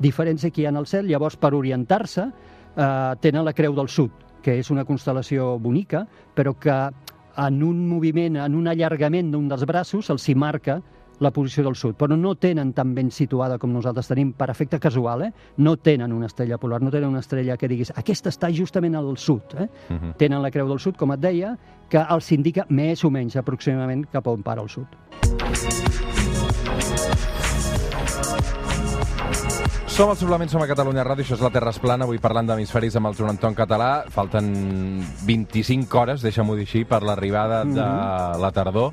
diferència 0.00 0.50
que 0.50 0.62
hi 0.62 0.64
ha 0.64 0.70
en 0.72 0.80
el 0.80 0.86
cel. 0.86 1.06
Llavors, 1.06 1.36
per 1.36 1.52
orientar-se, 1.52 2.22
eh, 2.76 3.14
tenen 3.20 3.44
la 3.44 3.52
Creu 3.52 3.74
del 3.74 3.90
Sud, 3.92 4.10
que 4.42 4.58
és 4.58 4.70
una 4.70 4.86
constel·lació 4.86 5.60
bonica, 5.60 6.06
però 6.34 6.54
que 6.58 6.90
en 7.36 7.62
un 7.62 7.86
moviment, 7.86 8.36
en 8.36 8.54
un 8.54 8.68
allargament 8.68 9.30
d'un 9.30 9.46
dels 9.46 9.66
braços, 9.66 10.08
els 10.08 10.26
hi 10.30 10.34
marca 10.34 10.80
la 11.20 11.30
posició 11.30 11.64
del 11.64 11.76
sud, 11.76 11.96
però 11.96 12.16
no 12.16 12.34
tenen 12.34 12.72
tan 12.76 12.94
ben 12.94 13.10
situada 13.10 13.58
com 13.58 13.72
nosaltres 13.72 14.08
tenim 14.08 14.32
per 14.36 14.50
efecte 14.50 14.78
casual, 14.80 15.22
eh? 15.22 15.32
no 15.58 15.76
tenen 15.76 16.12
una 16.12 16.26
estrella 16.26 16.58
polar, 16.58 16.82
no 16.82 16.90
tenen 16.90 17.08
una 17.08 17.20
estrella 17.20 17.56
que 17.56 17.68
diguis 17.68 17.92
aquesta 17.96 18.30
està 18.30 18.50
justament 18.52 18.94
al 18.96 19.16
sud. 19.16 19.54
Eh? 19.56 19.68
Uh 19.90 19.94
-huh. 19.96 20.14
Tenen 20.16 20.42
la 20.42 20.50
Creu 20.50 20.68
del 20.68 20.78
Sud, 20.78 20.96
com 20.96 21.12
et 21.12 21.20
deia, 21.20 21.56
que 21.88 21.98
els 21.98 22.32
indica 22.32 22.66
més 22.68 23.04
o 23.04 23.10
menys 23.10 23.36
aproximadament 23.36 24.06
cap 24.10 24.26
a 24.26 24.30
on 24.30 24.42
para 24.42 24.62
el 24.62 24.68
sud. 24.68 24.86
Som 29.86 30.10
al 30.10 30.16
Suplement, 30.18 30.50
som 30.50 30.60
a 30.60 30.66
Catalunya 30.68 31.02
Ràdio, 31.04 31.24
això 31.24 31.34
és 31.38 31.40
la 31.40 31.48
Terra 31.48 31.70
es 31.70 31.78
plana, 31.78 32.04
avui 32.04 32.18
parlant 32.18 32.46
d'hemisferis 32.46 32.96
amb 32.96 33.06
el 33.06 33.14
Joan 33.14 33.30
Anton 33.30 33.54
Català. 33.54 34.04
Falten 34.12 35.02
25 35.24 35.98
hores, 35.98 36.20
deixa-m'ho 36.20 36.54
dir 36.54 36.66
així, 36.66 36.84
per 36.84 37.02
l'arribada 37.02 37.64
de 37.64 37.70
Mhm. 37.70 38.40
la 38.42 38.50
tardor. 38.52 38.92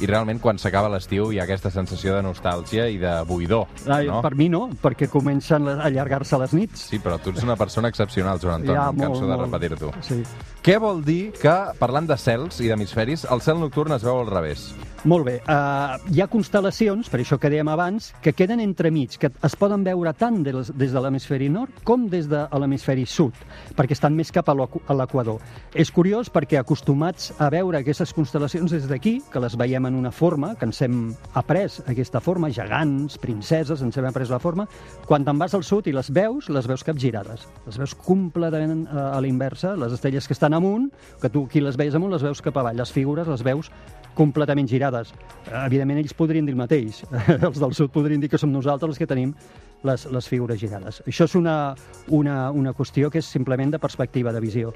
I 0.00 0.06
realment 0.08 0.40
quan 0.40 0.58
s'acaba 0.58 0.88
l'estiu 0.92 1.30
hi 1.32 1.38
ha 1.40 1.44
aquesta 1.44 1.70
sensació 1.70 2.14
de 2.16 2.22
nostàlgia 2.24 2.88
i 2.88 2.98
de 2.98 3.12
buidor, 3.28 3.66
Ai, 3.86 4.06
no? 4.08 4.20
Per 4.24 4.34
mi 4.34 4.48
no, 4.48 4.68
perquè 4.82 5.08
comencen 5.12 5.68
a 5.68 5.78
allargar-se 5.88 6.38
les 6.40 6.54
nits. 6.56 6.86
Sí, 6.90 6.98
però 6.98 7.18
tu 7.20 7.30
ets 7.34 7.42
una 7.44 7.56
persona 7.56 7.88
excepcional, 7.88 8.40
Joan 8.40 8.62
Anton, 8.62 8.74
Ja, 8.74 8.88
em 8.88 8.96
molt, 8.96 9.06
canso 9.12 9.26
de 9.26 9.36
molt. 9.36 9.46
repetir-t'ho. 9.46 9.92
Sí. 10.00 10.22
Què 10.60 10.74
vol 10.76 10.98
dir 11.00 11.30
que, 11.40 11.54
parlant 11.80 12.04
de 12.04 12.18
cels 12.20 12.60
i 12.60 12.68
d'hemisferis, 12.68 13.24
el 13.32 13.40
cel 13.40 13.62
nocturn 13.62 13.96
es 13.96 14.04
veu 14.04 14.20
al 14.20 14.28
revés? 14.28 14.68
Molt 15.08 15.24
bé. 15.24 15.38
Uh, 15.48 15.96
hi 16.12 16.20
ha 16.20 16.26
constel·lacions, 16.28 17.08
per 17.08 17.22
això 17.22 17.38
que 17.40 17.48
dèiem 17.48 17.68
abans, 17.72 18.10
que 18.20 18.34
queden 18.36 18.60
entremig, 18.60 19.14
que 19.16 19.30
es 19.32 19.54
poden 19.56 19.80
veure 19.86 20.12
tant 20.12 20.42
des 20.44 20.74
de 20.76 21.00
l'hemisferi 21.00 21.48
nord 21.48 21.78
com 21.88 22.04
des 22.12 22.28
de 22.28 22.42
l'hemisferi 22.52 23.06
sud, 23.08 23.36
perquè 23.78 23.96
estan 23.96 24.12
més 24.16 24.28
cap 24.28 24.50
a 24.52 24.54
l'equador. 24.58 25.40
És 25.72 25.88
curiós 25.88 26.28
perquè 26.28 26.58
acostumats 26.60 27.30
a 27.40 27.48
veure 27.48 27.80
aquestes 27.80 28.12
constel·lacions 28.12 28.76
des 28.76 28.90
d'aquí, 28.90 29.14
que 29.32 29.40
les 29.40 29.56
veiem 29.56 29.88
en 29.88 29.96
una 29.96 30.12
forma, 30.12 30.52
que 30.60 30.68
ens 30.68 30.82
hem 30.84 31.14
après 31.32 31.80
aquesta 31.88 32.20
forma, 32.20 32.52
gegants, 32.52 33.16
princeses, 33.22 33.80
ens 33.80 33.96
hem 33.96 34.10
après 34.10 34.28
la 34.28 34.42
forma, 34.42 34.68
quan 35.08 35.24
te'n 35.24 35.40
vas 35.40 35.56
al 35.56 35.64
sud 35.64 35.88
i 35.88 35.96
les 35.96 36.12
veus, 36.12 36.52
les 36.52 36.68
veus 36.68 36.84
capgirades. 36.84 37.48
Les 37.64 37.80
veus 37.80 37.96
completament 37.96 38.84
eh, 38.84 39.00
a 39.00 39.24
l'inversa, 39.24 39.72
les 39.80 39.96
estrelles 39.96 40.28
que 40.28 40.36
estan 40.36 40.49
amunt, 40.56 40.90
que 41.20 41.30
tu 41.30 41.44
aquí 41.46 41.60
les 41.60 41.76
veies 41.76 41.94
amunt, 41.94 42.12
les 42.12 42.22
veus 42.22 42.42
cap 42.42 42.56
avall, 42.56 42.76
les 42.76 42.92
figures 42.92 43.28
les 43.28 43.42
veus 43.46 43.70
completament 44.14 44.68
girades. 44.68 45.12
Eh, 45.46 45.66
Evidentment, 45.66 46.00
ells 46.02 46.14
podrien 46.16 46.46
dir 46.46 46.54
el 46.54 46.60
mateix. 46.60 47.04
Els 47.46 47.60
del 47.60 47.74
sud 47.76 47.92
podrien 47.94 48.20
dir 48.20 48.28
que 48.30 48.38
som 48.40 48.52
nosaltres 48.52 48.94
els 48.94 48.98
que 48.98 49.08
tenim 49.08 49.34
les, 49.86 50.04
les 50.10 50.28
figures 50.28 50.58
girades. 50.60 51.00
Això 51.06 51.28
és 51.28 51.36
una, 51.38 51.74
una, 52.08 52.50
una 52.50 52.74
qüestió 52.76 53.10
que 53.10 53.22
és 53.22 53.30
simplement 53.30 53.72
de 53.72 53.80
perspectiva, 53.80 54.32
de 54.34 54.42
visió. 54.42 54.74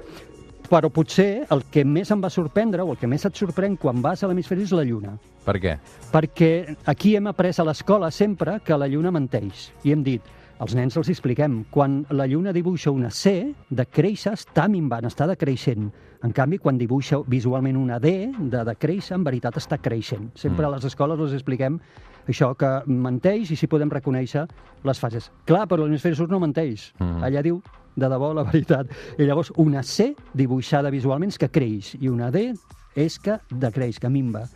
Però 0.65 0.89
potser 0.89 1.45
el 1.53 1.61
que 1.69 1.83
més 1.85 2.09
em 2.09 2.23
va 2.23 2.31
sorprendre, 2.33 2.81
o 2.81 2.95
el 2.95 2.97
que 2.97 3.09
més 3.11 3.27
et 3.27 3.37
sorprèn 3.37 3.75
quan 3.77 4.01
vas 4.01 4.23
a 4.23 4.29
l'hemisferi 4.31 4.65
és 4.65 4.73
la 4.73 4.85
Lluna. 4.87 5.13
Per 5.45 5.59
què? 5.61 5.75
Perquè 6.09 6.49
aquí 6.89 7.13
hem 7.19 7.29
après 7.29 7.53
a 7.61 7.67
l'escola 7.67 8.09
sempre 8.09 8.57
que 8.65 8.77
la 8.79 8.87
Lluna 8.89 9.13
menteix. 9.13 9.67
I 9.85 9.93
hem 9.93 10.01
dit, 10.07 10.25
als 10.59 10.75
nens 10.75 10.95
els 10.95 11.09
expliquem, 11.11 11.63
quan 11.69 12.05
la 12.15 12.25
Lluna 12.27 12.53
dibuixa 12.55 12.91
una 12.91 13.09
C, 13.11 13.53
de 13.69 13.85
créixer 13.85 14.33
està 14.33 14.69
minvant, 14.71 15.05
està 15.05 15.27
decreixent. 15.27 15.89
En 16.23 16.31
canvi, 16.33 16.57
quan 16.63 16.77
dibuixa 16.79 17.19
visualment 17.27 17.77
una 17.77 17.99
D, 17.99 18.31
de 18.39 18.63
decréixer, 18.65 19.17
en 19.17 19.25
veritat 19.27 19.57
està 19.59 19.77
creixent. 19.77 20.31
Sempre 20.35 20.65
Mm. 20.65 20.69
a 20.69 20.75
les 20.75 20.85
escoles 20.85 21.19
els 21.19 21.33
expliquem 21.33 21.79
això, 22.27 22.55
que 22.55 22.83
menteix 22.87 23.51
i 23.51 23.55
si 23.55 23.67
podem 23.67 23.89
reconèixer 23.89 24.47
les 24.83 24.99
fases. 24.99 25.31
Clar, 25.45 25.67
però 25.67 25.83
l'hemisferi 25.83 26.15
sud 26.15 26.31
no 26.31 26.39
menteix. 26.39 26.93
Mhm. 26.99 27.23
Allà 27.23 27.41
diu 27.43 27.61
de 27.95 28.07
debò 28.07 28.33
la 28.33 28.43
veritat. 28.43 28.87
I 29.19 29.23
llavors 29.23 29.51
una 29.57 29.83
C 29.83 30.15
dibuixada 30.33 30.89
visualment 30.89 31.29
és 31.29 31.37
que 31.37 31.49
creix 31.49 31.95
i 31.99 32.07
una 32.07 32.31
D 32.31 32.53
és 32.95 33.19
que 33.19 33.39
decreix, 33.51 33.99
que 33.99 34.09
minva. 34.09 34.47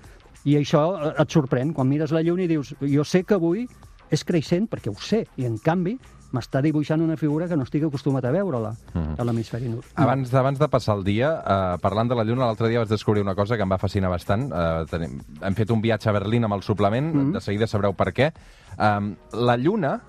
I 0.46 0.56
això 0.56 1.14
et 1.20 1.30
sorprèn 1.30 1.74
quan 1.74 1.88
mires 1.90 2.12
la 2.12 2.22
lluna 2.22 2.44
i 2.44 2.48
dius 2.48 2.74
jo 2.80 3.04
sé 3.04 3.26
que 3.26 3.34
avui 3.34 3.68
és 4.10 4.24
creixent 4.26 4.68
perquè 4.70 4.90
ho 4.90 5.00
sé 5.00 5.28
i 5.38 5.46
en 5.46 5.58
canvi 5.58 5.98
m'està 6.32 6.62
dibuixant 6.62 7.02
una 7.02 7.16
figura 7.18 7.48
que 7.50 7.56
no 7.58 7.64
estic 7.66 7.84
acostumat 7.88 8.24
a 8.26 8.32
veure-la 8.32 8.76
Mhm. 8.94 9.16
a 9.18 9.24
l'hemisferi 9.24 9.68
nord. 9.68 9.84
Abans, 9.96 10.32
abans 10.34 10.60
de 10.60 10.68
passar 10.68 10.96
el 10.98 11.04
dia, 11.04 11.42
eh, 11.46 11.78
parlant 11.82 12.08
de 12.08 12.16
la 12.16 12.24
Lluna, 12.24 12.46
l'altre 12.46 12.70
dia 12.70 12.78
vaig 12.80 12.90
descobrir 12.90 13.24
una 13.24 13.34
cosa 13.34 13.56
que 13.58 13.64
em 13.64 13.72
va 13.72 13.80
fascinar 13.80 14.10
bastant. 14.10 14.52
Eh, 14.54 14.86
tenim, 14.92 15.20
hem 15.42 15.56
fet 15.56 15.72
un 15.72 15.82
viatge 15.82 16.08
a 16.10 16.12
Berlín 16.14 16.44
amb 16.46 16.54
el 16.54 16.62
suplement, 16.62 17.16
Mhm. 17.16 17.32
de 17.34 17.42
seguida 17.42 17.66
sabreu 17.66 17.94
per 17.96 18.14
què. 18.14 18.32
Eh, 18.78 19.16
la 19.34 19.58
Lluna, 19.58 20.02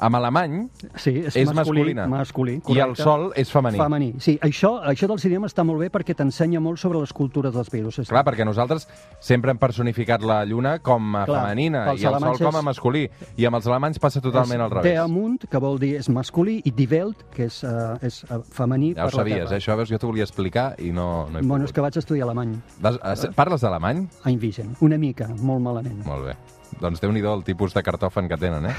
en 0.00 0.14
alemany, 0.14 0.68
Sí, 0.96 1.10
és, 1.26 1.36
és 1.36 1.48
masculí, 1.52 1.80
masculina. 1.94 2.06
masculí 2.06 2.52
i 2.52 2.56
el 2.56 2.62
correcte. 2.94 3.02
Sol 3.02 3.32
és 3.36 3.50
femení. 3.50 3.78
Femení. 3.78 4.14
Sí, 4.20 4.38
això, 4.42 4.80
això 4.84 5.08
del 5.08 5.18
cinema 5.18 5.46
està 5.46 5.64
molt 5.64 5.80
bé 5.80 5.90
perquè 5.90 6.14
t'ensenya 6.14 6.60
molt 6.60 6.78
sobre 6.78 7.00
les 7.00 7.12
cultures 7.12 7.52
dels 7.54 7.68
països. 7.70 8.08
Clar, 8.08 8.24
perquè 8.24 8.44
nosaltres 8.46 8.86
sempre 9.20 9.50
hem 9.50 9.58
personificat 9.58 10.22
la 10.22 10.44
Lluna 10.44 10.78
com 10.78 11.16
a 11.16 11.24
Clar, 11.26 11.42
femenina 11.42 11.86
i 11.86 11.90
el 11.90 11.98
Sol 11.98 12.14
alemanys 12.14 12.38
com 12.38 12.54
a 12.54 12.58
és- 12.58 12.64
masculí. 12.64 13.10
I 13.36 13.44
amb 13.46 13.56
els 13.56 13.66
alemanys 13.66 13.98
passa 13.98 14.20
totalment 14.20 14.60
al 14.60 14.70
revés. 14.70 14.92
Deamunt, 14.94 15.44
que 15.50 15.58
vol 15.58 15.78
dir 15.78 15.96
és 15.96 16.08
masculí, 16.08 16.60
i 16.64 16.70
Die 16.70 16.86
Welt, 16.90 17.24
que 17.34 17.44
és, 17.46 17.62
uh, 17.64 17.96
és 18.02 18.22
uh, 18.30 18.42
femení 18.50 18.94
Ja 18.94 19.06
ho 19.06 19.10
sabies, 19.10 19.50
eh? 19.50 19.56
això 19.58 19.76
veus, 19.76 19.88
jo 19.90 19.98
t'ho 19.98 20.06
volia 20.08 20.24
explicar 20.24 20.74
i 20.78 20.90
no, 20.92 21.28
no 21.30 21.38
he 21.38 21.42
Bueno, 21.42 21.64
pogut. 21.64 21.68
és 21.68 21.72
que 21.72 21.80
vaig 21.80 21.96
estudiar 21.96 22.24
alemany, 22.28 22.54
Vas, 22.80 22.96
eh, 23.24 23.30
parles 23.34 23.60
d'alemany? 23.60 24.06
a 24.24 24.30
Invisen. 24.30 24.76
Una 24.80 24.96
mica, 24.98 25.28
molt 25.40 25.60
malament. 25.60 26.04
Molt 26.06 26.24
bé. 26.26 26.36
Doncs 26.80 27.00
déu 27.00 27.10
nhi 27.12 27.20
el 27.26 27.42
tipus 27.44 27.72
de 27.74 27.82
cartòfen 27.82 28.28
que 28.28 28.36
tenen, 28.36 28.66
eh? 28.66 28.74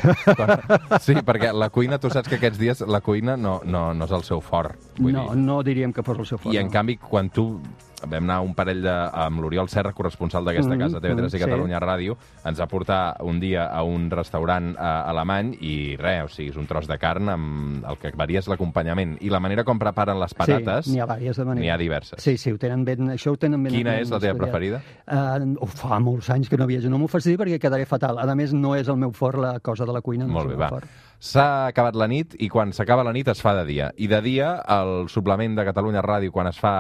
Sí, 1.06 1.16
perquè 1.26 1.52
la 1.54 1.70
cuina, 1.70 1.98
tu 2.00 2.10
saps 2.10 2.30
que 2.30 2.36
aquests 2.40 2.60
dies 2.60 2.82
la 2.88 3.02
cuina 3.02 3.36
no, 3.38 3.60
no, 3.66 3.94
no 3.94 4.06
és 4.06 4.12
el 4.16 4.24
seu 4.24 4.42
fort. 4.42 4.76
Vull 5.00 5.14
No, 5.14 5.28
dir. 5.32 5.38
no 5.42 5.62
diríem 5.64 5.94
que 5.94 6.04
fos 6.04 6.18
el 6.20 6.26
seu 6.30 6.38
fort. 6.38 6.54
I 6.54 6.60
en 6.62 6.68
no. 6.70 6.74
canvi, 6.74 6.98
quan 6.98 7.30
tu 7.30 7.60
vam 8.08 8.24
anar 8.24 8.40
un 8.42 8.54
parell 8.56 8.82
de, 8.82 8.94
amb 9.14 9.42
l'Oriol 9.42 9.68
Serra, 9.70 9.92
corresponsal 9.94 10.46
d'aquesta 10.46 10.76
Mhm, 10.76 10.80
casa, 10.80 11.00
TV3 11.02 11.28
mhm, 11.34 11.36
i 11.36 11.40
Catalunya 11.40 11.80
Ràdio, 11.80 12.18
ens 12.46 12.60
va 12.60 12.68
portar 12.68 13.18
un 13.22 13.40
dia 13.40 13.66
a 13.66 13.84
un 13.84 14.10
restaurant 14.12 14.76
eh, 14.76 14.82
alemany 14.82 15.56
i 15.62 15.96
res, 16.00 16.24
o 16.26 16.28
sigui, 16.30 16.50
és 16.50 16.58
un 16.58 16.66
tros 16.68 16.88
de 16.88 16.98
carn 16.98 17.30
amb 17.30 17.86
el 17.86 17.98
que 17.98 18.12
varia 18.16 18.40
és 18.40 18.48
l'acompanyament. 18.48 19.18
I 19.22 19.30
la 19.30 19.40
manera 19.40 19.64
com 19.64 19.80
preparen 19.80 20.20
les 20.20 20.34
patates, 20.34 20.86
Sí, 20.86 20.92
n'hi 20.92 21.00
ha 21.02 21.06
diverses 21.08 21.38
de 21.38 21.46
maneres. 21.46 21.64
n'hi 21.66 21.70
ha 21.70 21.78
diverses. 21.78 22.22
Sí, 22.24 22.38
sí, 22.38 22.52
ho 22.52 22.58
tenen 22.58 22.86
ben, 22.86 23.10
això 23.10 23.32
ho 23.34 23.38
tenen 23.38 23.62
ben 23.64 23.74
Quina 23.74 23.92
ben 23.92 24.02
és 24.02 24.10
la 24.12 24.20
teva 24.20 24.38
preferida? 24.38 24.82
Uh, 25.08 25.66
fa 25.68 26.00
molts 26.00 26.30
anys 26.30 26.50
que 26.50 26.58
no 26.58 26.66
viatjo. 26.68 26.90
No 26.90 26.98
m'ho 26.98 27.08
faci 27.08 27.30
dir 27.32 27.38
perquè 27.38 27.60
quedaré 27.60 27.86
fatal. 27.86 28.20
A 28.20 28.36
més, 28.36 28.54
no 28.54 28.76
és 28.76 28.88
el 28.88 28.98
meu 28.98 29.12
fort 29.12 29.38
la 29.40 29.60
cosa 29.60 29.86
de 29.86 29.92
la 29.94 30.02
cuina. 30.02 30.26
No 30.28 30.34
Molt 30.34 30.50
bé, 30.50 30.56
va. 30.56 30.70
fort. 30.70 30.86
S'ha 31.20 31.68
acabat 31.68 31.98
la 32.00 32.08
nit 32.08 32.36
i 32.40 32.48
quan 32.48 32.72
s'acaba 32.72 33.04
la 33.04 33.12
nit 33.12 33.28
es 33.28 33.42
fa 33.44 33.52
de 33.58 33.66
dia. 33.68 33.90
I 34.00 34.08
de 34.08 34.22
dia, 34.24 34.54
el 34.72 35.10
suplement 35.12 35.58
de 35.58 35.66
Catalunya 35.68 36.02
Ràdio, 36.06 36.32
quan 36.32 36.48
es 36.48 36.60
fa 36.60 36.72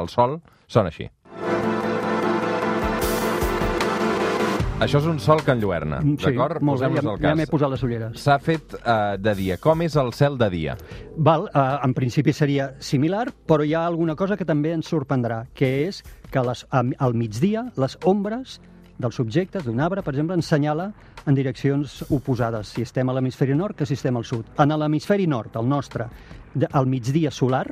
el 0.00 0.08
sol, 0.10 0.40
sona 0.66 0.90
així. 0.90 1.06
Això 4.76 4.98
és 5.00 5.06
un 5.08 5.16
sol 5.22 5.38
que 5.40 5.54
enlluerna, 5.54 6.00
Mm, 6.02 6.16
Sí, 6.18 6.26
d'acord? 6.34 6.60
molt 6.60 6.80
bé, 6.80 6.86
Posem-nos 6.88 7.04
ja, 7.04 7.10
ja 7.16 7.28
cas. 7.30 7.36
m'he 7.38 7.46
posat 7.46 7.70
les 7.70 7.82
ulleres. 7.82 8.20
S'ha 8.20 8.38
fet 8.38 8.74
eh, 8.74 9.16
de 9.18 9.34
dia. 9.34 9.56
Com 9.56 9.80
és 9.82 9.96
el 9.96 10.12
cel 10.12 10.36
de 10.36 10.50
dia? 10.50 10.76
Val, 11.16 11.44
uh, 11.54 11.78
en 11.82 11.94
principi 11.94 12.32
seria 12.34 12.74
similar, 12.78 13.32
però 13.46 13.64
hi 13.64 13.72
ha 13.72 13.86
alguna 13.86 14.14
cosa 14.16 14.36
que 14.36 14.44
també 14.44 14.72
ens 14.74 14.86
sorprendrà, 14.92 15.46
que 15.54 15.86
és 15.86 16.02
que 16.30 16.40
les, 16.42 16.66
al 16.70 17.14
migdia 17.14 17.70
les 17.76 17.96
ombres 18.04 18.60
dels 18.98 19.18
objectes 19.20 19.64
d'un 19.64 19.80
arbre, 19.80 20.02
per 20.02 20.12
exemple, 20.12 20.34
ens 20.34 20.44
senyala 20.46 20.92
en 21.26 21.34
direccions 21.34 22.04
oposades, 22.10 22.70
si 22.70 22.82
estem 22.86 23.08
a 23.10 23.16
l'hemisferi 23.16 23.54
nord 23.58 23.76
que 23.76 23.86
si 23.86 23.94
estem 23.98 24.16
al 24.16 24.24
sud. 24.24 24.46
En 24.62 24.74
l'hemisferi 24.78 25.26
nord, 25.26 25.56
el 25.58 25.68
nostre, 25.68 26.06
al 26.70 26.86
migdia 26.86 27.30
solar, 27.30 27.66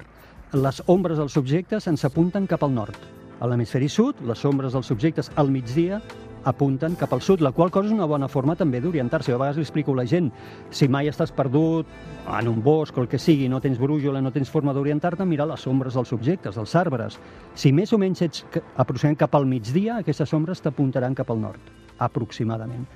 les 0.52 0.82
ombres 0.86 1.18
dels 1.18 1.36
objectes 1.36 1.86
ens 1.90 2.04
apunten 2.04 2.46
cap 2.50 2.62
al 2.62 2.74
nord. 2.74 2.98
A 3.40 3.48
l'hemisferi 3.50 3.88
sud, 3.88 4.20
les 4.26 4.44
ombres 4.44 4.74
dels 4.74 4.90
objectes 4.94 5.30
al 5.36 5.50
migdia 5.50 6.00
apunten 6.44 6.94
cap 7.00 7.12
al 7.12 7.22
sud, 7.24 7.40
la 7.40 7.52
qual 7.56 7.70
cosa 7.72 7.88
és 7.88 7.94
una 7.94 8.06
bona 8.06 8.28
forma 8.28 8.54
també 8.56 8.80
d'orientar-se. 8.80 9.32
A 9.32 9.38
vegades 9.38 9.56
li 9.58 9.64
explico 9.64 9.94
a 9.94 10.02
la 10.02 10.06
gent, 10.06 10.30
si 10.70 10.88
mai 10.88 11.08
estàs 11.08 11.32
perdut 11.34 11.88
en 12.28 12.50
un 12.50 12.60
bosc 12.62 12.96
o 12.98 13.02
el 13.02 13.08
que 13.08 13.18
sigui, 13.18 13.48
no 13.48 13.62
tens 13.64 13.80
brújula, 13.80 14.20
no 14.20 14.32
tens 14.32 14.52
forma 14.52 14.74
d'orientar-te, 14.76 15.24
mira 15.24 15.48
les 15.48 15.66
ombres 15.66 15.96
dels 15.96 16.12
objectes, 16.12 16.58
dels 16.60 16.76
arbres. 16.76 17.18
Si 17.54 17.72
més 17.72 17.92
o 17.92 17.98
menys 17.98 18.22
ets 18.28 18.44
aproximant 18.76 19.16
cap 19.18 19.34
al 19.34 19.48
migdia, 19.48 19.98
aquestes 20.02 20.36
ombres 20.36 20.62
t'apuntaran 20.62 21.16
cap 21.16 21.32
al 21.32 21.40
nord, 21.40 21.72
aproximadament. 21.98 22.86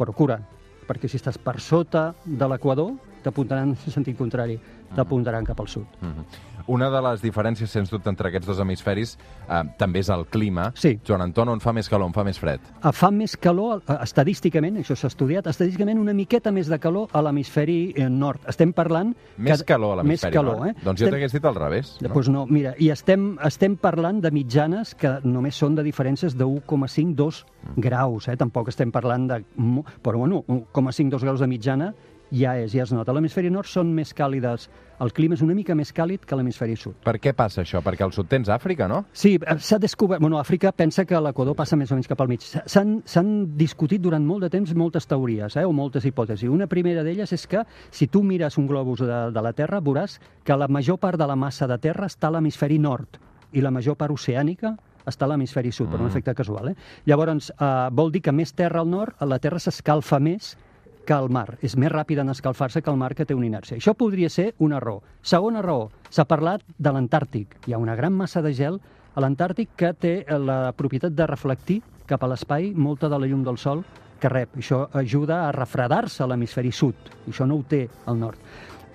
Però 0.00 0.14
cura, 0.16 0.38
perquè 0.88 1.10
si 1.12 1.18
estàs 1.20 1.36
per 1.36 1.58
sota 1.60 2.14
de 2.24 2.46
l'equador, 2.48 2.94
t'apuntaran 3.24 3.74
en 3.74 3.92
sentit 3.92 4.16
contrari, 4.16 4.56
t'apuntaran 4.96 5.44
cap 5.44 5.60
al 5.60 5.68
sud. 5.68 6.00
Mhm. 6.00 6.24
Una 6.68 6.90
de 6.90 7.00
les 7.02 7.22
diferències, 7.22 7.70
sens 7.70 7.90
dubte, 7.90 8.08
entre 8.10 8.28
aquests 8.28 8.46
dos 8.46 8.58
hemisferis 8.60 9.16
eh, 9.48 9.62
també 9.78 10.00
és 10.00 10.08
el 10.10 10.26
clima. 10.26 10.72
Sí. 10.74 10.98
Joan 11.06 11.22
Anton, 11.22 11.48
on 11.48 11.60
fa 11.60 11.72
més 11.72 11.88
calor, 11.88 12.06
on 12.06 12.12
fa 12.12 12.24
més 12.24 12.38
fred? 12.38 12.60
Eh, 12.84 12.92
Fa 12.92 13.10
més 13.10 13.36
calor, 13.36 13.82
eh, 13.88 13.96
estadísticament, 14.02 14.76
això 14.82 14.96
s'ha 14.96 15.08
estudiat, 15.08 15.46
estadísticament 15.46 15.98
una 15.98 16.12
miqueta 16.14 16.50
més 16.52 16.68
de 16.68 16.78
calor 16.78 17.08
a 17.12 17.22
l'hemisferi 17.22 17.92
eh, 17.96 18.08
nord. 18.08 18.40
Estem 18.48 18.72
parlant... 18.72 19.14
Més 19.38 19.62
que- 19.62 19.72
calor 19.72 19.94
a 19.98 20.02
l'hemisferi 20.02 20.36
nord. 20.42 20.66
eh? 20.68 20.74
Doncs 20.84 21.00
jo 21.00 21.06
Estem- 21.06 21.14
t'hagués 21.16 21.32
dit 21.32 21.44
al 21.44 21.54
revés. 21.54 21.96
No? 22.00 22.08
Doncs 22.14 22.28
no, 22.28 22.46
mira, 22.46 22.74
i 22.78 22.90
estem, 22.90 23.36
estem 23.46 23.76
parlant 23.76 24.20
de 24.20 24.30
mitjanes 24.30 24.94
que 24.94 25.16
només 25.24 25.54
són 25.56 25.74
de 25.78 25.82
diferències 25.86 26.34
de 26.36 26.44
1,5-2 26.44 27.44
Mm. 27.60 27.80
graus, 27.82 28.26
eh? 28.28 28.36
tampoc 28.40 28.68
estem 28.72 28.90
parlant 28.90 29.26
de... 29.28 29.42
Però 30.02 30.16
bueno, 30.18 30.44
1,5-2 30.48 31.20
graus 31.20 31.40
de 31.40 31.46
mitjana 31.46 31.90
ja 32.30 32.56
és, 32.58 32.72
ja 32.72 32.82
es 32.84 32.92
nota. 32.92 33.12
L'hemisferi 33.12 33.50
nord 33.50 33.66
són 33.68 33.92
més 33.94 34.12
càlides, 34.14 34.68
el 35.00 35.12
clima 35.16 35.34
és 35.34 35.42
una 35.42 35.54
mica 35.54 35.74
més 35.74 35.92
càlid 35.96 36.24
que 36.28 36.36
l'hemisferi 36.36 36.76
sud. 36.76 36.94
Per 37.04 37.16
què 37.18 37.32
passa 37.34 37.62
això? 37.62 37.80
Perquè 37.82 38.04
al 38.04 38.12
sud 38.12 38.28
tens 38.28 38.48
Àfrica, 38.52 38.86
no? 38.88 39.04
Sí, 39.12 39.36
eh, 39.40 39.56
s'ha 39.58 39.78
descobert... 39.78 40.20
Bueno, 40.20 40.38
Àfrica 40.38 40.72
pensa 40.72 41.04
que 41.04 41.18
l'Equador 41.20 41.56
passa 41.56 41.76
més 41.76 41.90
o 41.90 41.94
menys 41.98 42.08
cap 42.10 42.20
al 42.20 42.28
mig. 42.28 42.44
S'han 42.44 43.32
discutit 43.56 44.02
durant 44.02 44.24
molt 44.26 44.44
de 44.44 44.50
temps 44.50 44.74
moltes 44.74 45.06
teories, 45.10 45.56
eh, 45.56 45.64
o 45.64 45.72
moltes 45.72 46.04
hipòtesis. 46.04 46.48
Una 46.50 46.66
primera 46.68 47.02
d'elles 47.02 47.32
és 47.32 47.46
que 47.46 47.64
si 47.90 48.06
tu 48.08 48.22
mires 48.22 48.58
un 48.58 48.66
globus 48.68 49.00
de, 49.00 49.30
de 49.32 49.42
la 49.42 49.52
Terra, 49.52 49.80
veuràs 49.80 50.18
que 50.44 50.56
la 50.56 50.68
major 50.68 50.98
part 50.98 51.18
de 51.18 51.26
la 51.26 51.36
massa 51.36 51.66
de 51.66 51.78
Terra 51.78 52.06
està 52.06 52.28
a 52.28 52.36
l'hemisferi 52.36 52.78
nord 52.78 53.18
i 53.52 53.60
la 53.64 53.70
major 53.74 53.96
part 53.98 54.12
oceànica 54.14 54.76
està 55.08 55.24
a 55.24 55.30
l'hemisferi 55.32 55.72
sud, 55.72 55.88
per 55.88 55.98
un 55.98 56.04
Mm. 56.06 56.10
efecte 56.12 56.34
casual. 56.34 56.68
Eh? 56.68 56.74
Llavors, 57.06 57.50
eh, 57.50 57.88
vol 57.90 58.12
dir 58.12 58.20
que 58.22 58.32
més 58.32 58.52
terra 58.52 58.80
al 58.80 58.90
nord, 58.90 59.16
la 59.26 59.38
Terra 59.40 59.58
s'escalfa 59.58 60.20
més 60.20 60.56
que 61.06 61.16
el 61.16 61.30
mar. 61.32 61.58
És 61.62 61.76
més 61.76 61.92
ràpid 61.92 62.20
en 62.22 62.32
escalfar-se 62.32 62.82
que 62.82 62.90
el 62.90 62.98
mar 63.00 63.14
que 63.14 63.26
té 63.26 63.34
una 63.34 63.48
inèrcia. 63.48 63.78
Això 63.78 63.94
podria 63.98 64.30
ser 64.30 64.52
una 64.58 64.80
raó. 64.80 65.02
Segona 65.22 65.62
raó, 65.62 65.90
s'ha 66.10 66.26
parlat 66.28 66.64
de 66.78 66.92
l'Antàrtic. 66.92 67.56
Hi 67.66 67.74
ha 67.74 67.82
una 67.82 67.96
gran 67.98 68.14
massa 68.16 68.42
de 68.42 68.54
gel 68.54 68.80
a 69.14 69.22
l'Antàrtic 69.24 69.74
que 69.76 69.92
té 69.94 70.14
la 70.38 70.72
propietat 70.76 71.16
de 71.16 71.26
reflectir 71.26 71.80
cap 72.06 72.22
a 72.24 72.30
l'espai 72.30 72.72
molta 72.74 73.08
de 73.08 73.18
la 73.18 73.26
llum 73.30 73.44
del 73.46 73.58
sol 73.58 73.84
que 74.20 74.28
rep. 74.28 74.58
Això 74.60 74.84
ajuda 74.92 75.46
a 75.46 75.52
refredar-se 75.56 76.26
l'hemisferi 76.26 76.72
sud. 76.72 77.08
Això 77.28 77.46
no 77.48 77.56
ho 77.58 77.64
té 77.66 77.86
al 78.06 78.20
nord. 78.20 78.38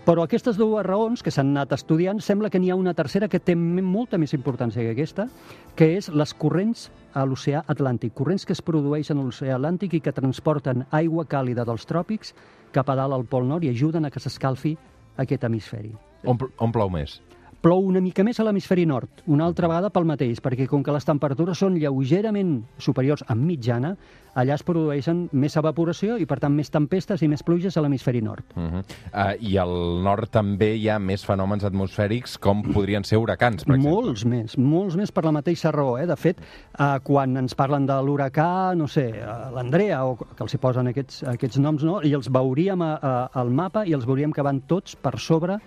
Però 0.06 0.22
aquestes 0.22 0.58
dues 0.60 0.86
raons 0.86 1.24
que 1.26 1.32
s'han 1.34 1.50
anat 1.56 1.72
estudiant, 1.74 2.20
sembla 2.22 2.52
que 2.54 2.60
n'hi 2.62 2.70
ha 2.70 2.78
una 2.78 2.94
tercera 2.94 3.28
que 3.28 3.40
té 3.42 3.56
molta 3.56 4.20
més 4.22 4.36
importància 4.38 4.84
que 4.86 4.92
aquesta, 4.94 5.26
que 5.74 5.96
és 5.98 6.12
les 6.14 6.34
corrents 6.38 6.92
a 7.16 7.24
l'oceà 7.26 7.64
Atlàntic. 7.72 8.14
Corrents 8.14 8.46
que 8.46 8.54
es 8.54 8.62
produeixen 8.62 9.18
a 9.18 9.24
l'oceà 9.24 9.56
Atlàntic 9.56 9.96
i 9.96 10.04
que 10.04 10.14
transporten 10.16 10.86
aigua 10.92 11.26
càlida 11.26 11.66
dels 11.66 11.88
tròpics 11.88 12.36
cap 12.76 12.92
a 12.92 12.98
dalt 13.00 13.16
al 13.16 13.26
Pol 13.32 13.48
Nord 13.48 13.64
i 13.64 13.72
ajuden 13.72 14.06
a 14.06 14.12
que 14.12 14.20
s'escalfi 14.20 14.76
aquest 15.24 15.48
hemisferi. 15.48 15.94
On, 16.28 16.38
on 16.60 16.76
plou 16.76 16.92
més? 16.92 17.22
Plou 17.66 17.82
una 17.90 17.98
mica 17.98 18.22
més 18.22 18.38
a 18.38 18.44
l'hemisferi 18.46 18.84
nord, 18.86 19.24
una 19.26 19.48
altra 19.50 19.66
vegada 19.66 19.90
pel 19.90 20.06
mateix, 20.06 20.38
perquè 20.38 20.68
com 20.70 20.84
que 20.86 20.94
les 20.94 21.08
temperatures 21.08 21.58
són 21.58 21.80
lleugerament 21.82 22.60
superiors 22.78 23.24
a 23.26 23.34
mitjana, 23.34 23.96
allà 24.38 24.54
es 24.54 24.64
produeixen 24.68 25.24
més 25.34 25.56
evaporació 25.58 26.20
i, 26.22 26.28
per 26.30 26.38
tant, 26.44 26.54
més 26.54 26.70
tempestes 26.70 27.24
i 27.26 27.30
més 27.32 27.42
pluges 27.48 27.74
a 27.74 27.82
l'hemisferi 27.82 28.22
nord. 28.22 28.54
Uh 28.54 28.68
-huh. 28.68 28.84
uh, 29.10 29.34
I 29.42 29.58
al 29.58 29.74
nord 30.06 30.30
també 30.30 30.76
hi 30.76 30.90
ha 30.90 31.00
més 31.00 31.26
fenòmens 31.26 31.66
atmosfèrics 31.66 32.38
com 32.38 32.62
podrien 32.62 33.04
ser 33.04 33.18
huracans, 33.18 33.66
per 33.66 33.76
exemple. 33.76 33.96
Molts 33.96 34.26
més, 34.26 34.58
molts 34.58 34.96
més 34.96 35.12
per 35.12 35.26
la 35.26 35.32
mateixa 35.32 35.72
raó. 35.72 35.98
Eh? 35.98 36.06
De 36.06 36.16
fet, 36.16 36.38
eh, 36.40 37.00
quan 37.02 37.36
ens 37.36 37.56
parlen 37.56 37.88
de 37.88 37.94
l'huracà, 37.94 38.76
no 38.76 38.88
sé, 38.88 39.10
eh, 39.10 39.52
l'Andrea, 39.56 40.06
o 40.06 40.18
que 40.18 40.44
els 40.44 40.54
hi 40.54 40.58
posen 40.58 40.88
aquests, 40.88 41.24
aquests 41.24 41.58
noms, 41.58 41.84
no? 41.84 42.02
i 42.04 42.14
els 42.14 42.30
veuríem 42.30 42.82
a, 42.82 43.00
a, 43.02 43.30
al 43.34 43.50
mapa 43.50 43.88
i 43.88 43.94
els 43.94 44.06
veuríem 44.06 44.32
que 44.32 44.44
van 44.44 44.62
tots 44.68 44.96
per 44.96 45.18
sobre 45.18 45.58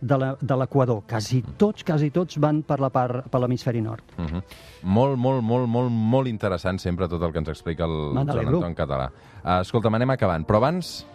de 0.00 0.56
l'equador. 0.56 1.02
Quasi 1.08 1.42
tots, 1.56 1.84
quasi 1.84 2.10
tots 2.10 2.38
van 2.40 2.62
per 2.66 2.80
la 2.80 2.90
part 2.90 3.28
per 3.30 3.40
l'hemisferi 3.40 3.80
nord. 3.80 4.04
Uh 4.16 4.24
-huh. 4.24 4.42
Molt, 4.82 5.16
molt, 5.16 5.42
molt, 5.42 5.68
molt, 5.68 5.90
molt 5.90 6.28
interessant 6.28 6.78
sempre 6.78 7.08
tot 7.08 7.22
el 7.22 7.32
que 7.32 7.38
ens 7.38 7.48
explica 7.48 7.84
el 7.84 8.14
Joan. 8.14 8.46
Anton 8.46 8.74
Català. 8.74 9.10
Uh, 9.44 9.60
escolta'm, 9.60 9.94
anem 9.94 10.10
acabant, 10.10 10.46
però 10.46 10.56
abans... 10.56 11.06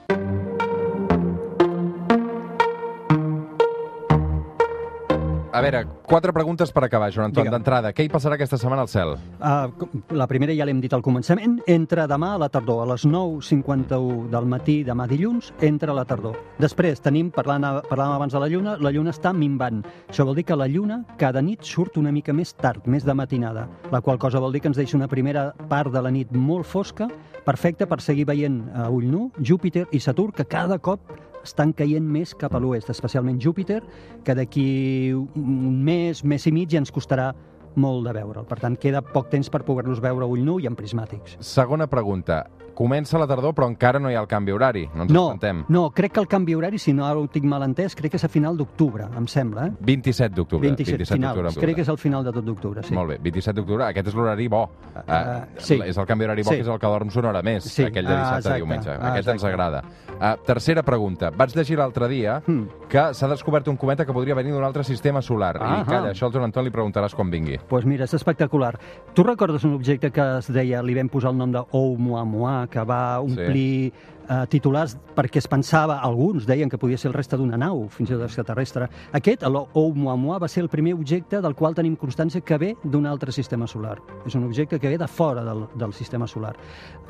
A 5.55 5.61
veure, 5.63 5.85
quatre 6.03 6.33
preguntes 6.35 6.73
per 6.75 6.81
acabar, 6.83 7.07
Joan 7.15 7.29
Anton. 7.29 7.47
D'entrada, 7.47 7.93
què 7.95 8.03
hi 8.03 8.09
passarà 8.11 8.35
aquesta 8.35 8.57
setmana 8.59 8.83
al 8.83 8.89
cel? 8.91 9.13
Uh, 9.39 9.85
la 10.19 10.25
primera 10.27 10.51
ja 10.51 10.65
l'hem 10.67 10.81
dit 10.83 10.91
al 10.91 11.03
començament, 11.05 11.53
entra 11.71 12.03
demà 12.11 12.33
a 12.35 12.41
la 12.41 12.49
tardor, 12.51 12.81
a 12.83 12.87
les 12.89 13.05
9.51 13.07 14.25
del 14.33 14.49
matí, 14.51 14.75
demà 14.83 15.05
dilluns, 15.07 15.53
entra 15.63 15.93
a 15.93 15.95
la 15.95 16.03
tardor. 16.09 16.35
Després 16.59 16.99
tenim, 16.99 17.29
parlant, 17.31 17.63
parlàvem 17.87 18.17
abans 18.17 18.35
de 18.35 18.41
la 18.43 18.49
Lluna, 18.51 18.73
la 18.83 18.91
Lluna 18.91 19.13
està 19.15 19.31
minvant. 19.31 19.79
Això 20.11 20.25
vol 20.27 20.35
dir 20.35 20.43
que 20.49 20.57
la 20.59 20.67
Lluna 20.67 20.97
cada 21.21 21.39
nit 21.39 21.63
surt 21.63 21.95
una 22.01 22.11
mica 22.11 22.35
més 22.35 22.51
tard, 22.59 22.83
més 22.91 23.07
de 23.07 23.15
matinada, 23.15 23.69
la 23.95 24.01
qual 24.03 24.19
cosa 24.19 24.41
vol 24.43 24.51
dir 24.51 24.59
que 24.65 24.73
ens 24.73 24.81
deixa 24.81 24.99
una 24.99 25.07
primera 25.07 25.53
part 25.71 25.93
de 25.95 26.03
la 26.03 26.11
nit 26.11 26.35
molt 26.35 26.67
fosca, 26.67 27.07
perfecta 27.47 27.87
per 27.87 28.01
seguir 28.03 28.27
veient 28.27 28.59
a 28.75 28.89
ull 28.91 29.07
nu 29.07 29.29
Júpiter 29.39 29.85
i 29.95 30.03
Saturn, 30.03 30.35
que 30.35 30.49
cada 30.51 30.81
cop 30.83 31.15
estan 31.45 31.73
caient 31.77 32.05
més 32.05 32.33
cap 32.37 32.55
a 32.55 32.61
l'oest, 32.61 32.89
especialment 32.93 33.39
Júpiter, 33.41 33.81
que 34.25 34.35
d'aquí 34.37 34.67
un 35.15 35.83
mes, 35.85 36.23
mes 36.25 36.47
i 36.49 36.53
mig 36.55 36.73
ja 36.73 36.81
ens 36.81 36.93
costarà 36.93 37.31
molt 37.75 38.07
de 38.07 38.13
veure'l. 38.15 38.47
Per 38.47 38.59
tant, 38.61 38.77
queda 38.79 39.03
poc 39.05 39.29
temps 39.31 39.51
per 39.51 39.63
poder-los 39.67 40.01
veure 40.03 40.27
ull 40.27 40.45
nu 40.47 40.59
i 40.63 40.69
en 40.69 40.77
prismàtics. 40.79 41.37
Segona 41.43 41.87
pregunta. 41.91 42.45
Comença 42.75 43.17
la 43.17 43.25
tardor, 43.25 43.53
però 43.55 43.69
encara 43.69 43.99
no 43.99 44.09
hi 44.11 44.15
ha 44.15 44.19
el 44.21 44.27
canvi 44.27 44.51
horari. 44.51 44.85
No 44.93 45.03
ens 45.03 45.11
No, 45.13 45.21
espantem. 45.31 45.63
no, 45.69 45.89
crec 45.91 46.11
que 46.11 46.19
el 46.19 46.27
canvi 46.27 46.53
horari, 46.55 46.77
si 46.77 46.91
no 46.93 47.05
ara 47.05 47.17
ho 47.19 47.27
tinc 47.27 47.45
mal 47.45 47.63
entès, 47.63 47.95
crec 47.95 48.11
que 48.11 48.17
és 48.17 48.23
a 48.25 48.27
final 48.27 48.57
d'octubre, 48.57 49.05
em 49.15 49.27
sembla. 49.27 49.67
Eh? 49.67 49.71
27 49.79 50.35
d'octubre. 50.35 50.67
27, 50.67 51.05
final. 51.05 51.35
Crec 51.55 51.75
que 51.75 51.81
és 51.81 51.87
el 51.89 51.97
final 51.97 52.23
de 52.25 52.33
tot 52.33 52.43
d'octubre, 52.43 52.83
sí. 52.83 52.93
Molt 52.93 53.09
bé, 53.09 53.17
27 53.23 53.55
d'octubre. 53.61 53.85
Aquest 53.85 54.07
és 54.09 54.13
l'horari 54.13 54.47
bo. 54.49 54.65
Uh, 54.95 55.45
sí. 55.57 55.79
És 55.85 55.97
el 55.97 56.05
canvi 56.05 56.25
horari 56.25 56.43
bo, 56.43 56.49
Sí. 56.51 56.55
que 56.57 56.61
és 56.61 56.67
el 56.67 56.77
que 56.79 56.87
dorms 56.87 57.15
una 57.15 57.29
hora 57.29 57.41
més, 57.41 57.63
Sí. 57.63 57.83
aquell 57.83 58.05
de 58.05 58.11
Ah, 58.13 58.17
dissabte 58.17 58.35
a 58.35 58.37
exacte. 58.39 58.55
diumenge. 58.57 58.89
Ah, 58.91 59.11
Aquest 59.13 59.27
ens 59.29 59.43
exacte. 59.43 59.47
agrada. 59.53 59.83
Uh, 60.15 60.43
tercera 60.45 60.83
pregunta. 60.83 61.29
Vaig 61.29 61.55
llegir 61.55 61.77
l'altre 61.77 62.07
dia 62.09 62.41
Hmm. 62.45 62.67
que 62.89 63.13
s'ha 63.13 63.27
descobert 63.27 63.67
un 63.69 63.77
cometa 63.77 64.05
que 64.05 64.11
podria 64.13 64.33
venir 64.35 64.51
d'un 64.53 64.63
altre 64.63 64.83
sistema 64.83 65.21
solar. 65.21 65.55
I 65.57 65.59
Ahà. 65.63 65.85
calla, 65.85 66.11
això 66.11 66.25
al 66.25 66.31
Joan 66.33 66.43
Anton 66.45 66.63
li 66.65 66.71
preguntaràs 66.71 67.13
quan 67.15 67.29
vingui. 67.29 67.57
Doncs 67.57 67.67
pues 67.69 67.85
mira, 67.85 68.03
és 68.03 68.13
espectacular. 68.13 68.77
Tu 69.13 69.23
recordes 69.23 69.63
un 69.63 69.73
objecte 69.73 70.11
que 70.11 70.37
es 70.39 70.51
deia, 70.51 70.81
li 70.83 70.93
vam 70.93 71.07
posar 71.09 71.31
el 71.31 71.37
nom 71.37 71.51
de 71.51 71.61
Oumuamua, 71.71 72.64
que 72.71 72.83
va 72.87 73.19
omplir 73.23 73.93
eh, 74.29 74.45
titulars 74.49 74.95
perquè 75.15 75.39
es 75.39 75.47
pensava, 75.47 75.99
alguns 76.03 76.45
deien 76.47 76.69
que 76.69 76.77
podia 76.77 76.97
ser 76.97 77.09
el 77.09 77.15
reste 77.15 77.37
d'una 77.37 77.57
nau, 77.59 77.85
fins 77.93 78.09
i 78.09 78.15
tot 78.15 78.25
extraterrestre. 78.25 78.87
Aquest, 79.15 79.45
l'Oumuamua, 79.47 80.39
va 80.41 80.49
ser 80.51 80.63
el 80.65 80.69
primer 80.69 80.95
objecte 80.97 81.39
del 81.41 81.55
qual 81.55 81.75
tenim 81.77 81.95
constància 81.99 82.43
que 82.43 82.57
ve 82.59 82.73
d'un 82.83 83.05
altre 83.07 83.31
sistema 83.31 83.67
solar. 83.67 83.97
És 84.25 84.35
un 84.35 84.43
objecte 84.47 84.79
que 84.79 84.91
ve 84.91 84.99
de 84.99 85.07
fora 85.07 85.43
del, 85.45 85.65
del 85.75 85.93
sistema 85.93 86.27
solar, 86.27 86.55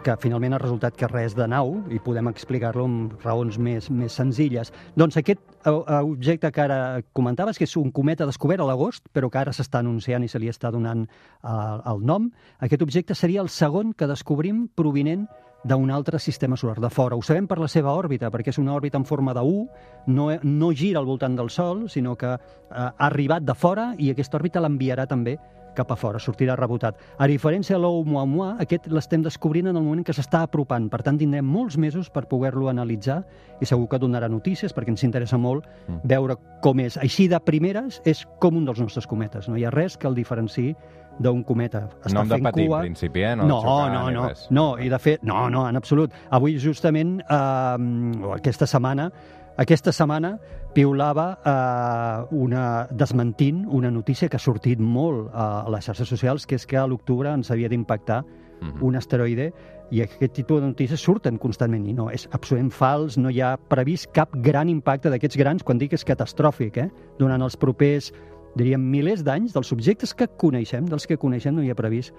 que 0.06 0.18
finalment 0.22 0.56
ha 0.56 0.62
resultat 0.62 0.98
que 0.98 1.10
res 1.10 1.36
de 1.36 1.48
nau, 1.50 1.80
i 1.89 2.00
podem 2.04 2.30
explicar-lo 2.30 2.86
amb 2.86 3.26
raons 3.26 3.58
més, 3.58 3.89
més 3.89 4.13
senzilles. 4.13 4.72
Doncs 4.96 5.18
aquest 5.18 5.41
eh, 5.65 5.72
objecte 5.98 6.52
que 6.52 6.65
ara 6.65 7.02
comentaves, 7.13 7.58
que 7.58 7.65
és 7.65 7.78
un 7.82 7.91
cometa 7.96 8.28
descobert 8.30 8.62
a 8.62 8.70
l'agost, 8.70 9.10
però 9.13 9.32
que 9.32 9.41
ara 9.41 9.56
s'està 9.56 9.82
anunciant 9.82 10.24
i 10.24 10.30
se 10.30 10.41
li 10.41 10.52
està 10.52 10.72
donant 10.72 11.08
eh, 11.08 11.50
el 11.50 12.06
nom, 12.06 12.30
aquest 12.60 12.86
objecte 12.86 13.18
seria 13.18 13.41
el 13.41 13.50
segon 13.50 13.94
que 13.98 14.10
descobrim 14.10 14.68
provinent 14.76 15.26
d'un 15.65 15.89
altre 15.91 16.19
sistema 16.21 16.58
solar 16.58 16.78
de 16.80 16.89
fora. 16.93 17.17
Ho 17.17 17.23
sabem 17.25 17.47
per 17.49 17.58
la 17.60 17.67
seva 17.71 17.95
òrbita, 17.97 18.30
perquè 18.32 18.54
és 18.54 18.62
una 18.62 18.75
òrbita 18.78 18.99
en 19.01 19.06
forma 19.06 19.34
de 19.34 19.41
U, 19.41 19.65
no, 20.08 20.30
no 20.43 20.71
gira 20.78 21.01
al 21.01 21.10
voltant 21.10 21.36
del 21.36 21.49
Sol, 21.49 21.88
sinó 21.89 22.15
que 22.15 22.36
eh, 22.36 22.39
ha 22.69 22.93
arribat 23.10 23.43
de 23.43 23.58
fora 23.58 23.93
i 23.97 24.12
aquesta 24.13 24.38
òrbita 24.38 24.62
l'enviarà 24.62 25.08
també 25.10 25.39
cap 25.75 25.91
a 25.91 25.97
fora, 25.99 26.21
sortirà 26.23 26.56
rebotat. 26.56 26.95
A 27.19 27.28
diferència 27.28 27.75
de 27.75 27.82
l'Oumuamua, 27.84 28.54
aquest 28.63 28.88
l'estem 28.88 29.25
descobrint 29.25 29.67
en 29.67 29.75
el 29.75 29.84
moment 29.84 30.06
que 30.08 30.13
s'està 30.15 30.45
apropant, 30.47 30.88
per 30.88 31.01
tant 31.04 31.19
tindrem 31.19 31.43
molts 31.43 31.75
mesos 31.75 32.08
per 32.10 32.23
poder-lo 32.32 32.69
analitzar 32.71 33.19
i 33.60 33.67
segur 33.67 33.89
que 33.91 33.99
donarà 33.99 34.30
notícies 34.32 34.71
perquè 34.71 34.93
ens 34.95 35.04
interessa 35.04 35.38
molt 35.38 35.67
Mm. 35.88 35.99
veure 36.08 36.38
com 36.63 36.80
és. 36.80 36.95
Així 36.97 37.28
de 37.28 37.39
primeres 37.43 38.01
és 38.06 38.25
com 38.39 38.56
un 38.56 38.65
dels 38.65 38.80
nostres 38.80 39.06
cometes, 39.06 39.49
no 39.49 39.58
hi 39.58 39.65
ha 39.65 39.69
res 39.69 39.97
que 39.97 40.08
el 40.08 40.15
diferenciï 40.15 40.75
d'un 41.19 41.43
cometa. 41.43 41.86
Està 42.04 42.13
no 42.13 42.25
hem 42.25 42.34
de 42.34 42.39
patir, 42.43 42.67
cua... 42.67 42.82
en 42.82 42.89
principi, 42.91 43.23
eh? 43.23 43.36
No, 43.36 43.47
no, 43.47 44.10
no, 44.12 44.28
res. 44.28 44.47
no, 44.51 44.67
i 44.80 44.89
de 44.91 44.99
fet, 44.99 45.23
no, 45.23 45.49
no, 45.49 45.67
en 45.69 45.80
absolut. 45.80 46.13
Avui 46.36 46.58
justament, 46.60 47.19
eh, 47.21 48.32
aquesta 48.36 48.67
setmana, 48.67 49.10
aquesta 49.58 49.93
setmana 49.95 50.36
piulava 50.75 51.30
eh, 51.39 52.36
una, 52.36 52.88
desmentint 52.91 53.65
una 53.71 53.91
notícia 53.91 54.28
que 54.28 54.36
ha 54.36 54.43
sortit 54.43 54.80
molt 54.80 55.30
a 55.34 55.67
les 55.71 55.86
xarxes 55.88 56.10
socials, 56.12 56.45
que 56.45 56.60
és 56.60 56.67
que 56.67 56.78
a 56.78 56.88
l'octubre 56.88 57.32
ens 57.32 57.51
havia 57.51 57.69
d'impactar 57.71 58.23
Mhm. 58.62 58.84
un 58.84 58.95
asteroide 58.95 59.54
i 59.91 60.01
aquest 60.01 60.34
tipus 60.34 60.62
de 60.62 60.67
notícies 60.67 60.99
surten 60.99 61.38
constantment 61.38 61.86
i 61.88 61.93
no, 61.93 62.10
és 62.10 62.28
absolutament 62.32 62.71
fals, 62.73 63.17
no 63.17 63.30
hi 63.30 63.41
ha 63.41 63.56
previst 63.69 64.10
cap 64.15 64.34
gran 64.41 64.69
impacte 64.69 65.12
d'aquests 65.13 65.38
grans, 65.38 65.63
quan 65.63 65.78
dic 65.78 65.93
és 65.93 66.06
catastròfic, 66.06 66.78
eh? 66.78 66.89
durant 67.19 67.41
els 67.45 67.58
propers 67.58 68.12
diríem 68.56 68.82
milers 68.91 69.24
d'anys 69.26 69.54
dels 69.56 69.68
subjectes 69.68 70.15
que 70.15 70.28
coneixem, 70.28 70.88
dels 70.89 71.08
que 71.08 71.20
coneixem 71.20 71.56
no 71.56 71.63
hi 71.63 71.72
ha 71.72 71.78
previst 71.78 72.15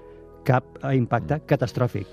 cap 0.47 0.79
eh, 0.83 0.95
impacte 0.97 1.41
catastròfic. 1.49 2.07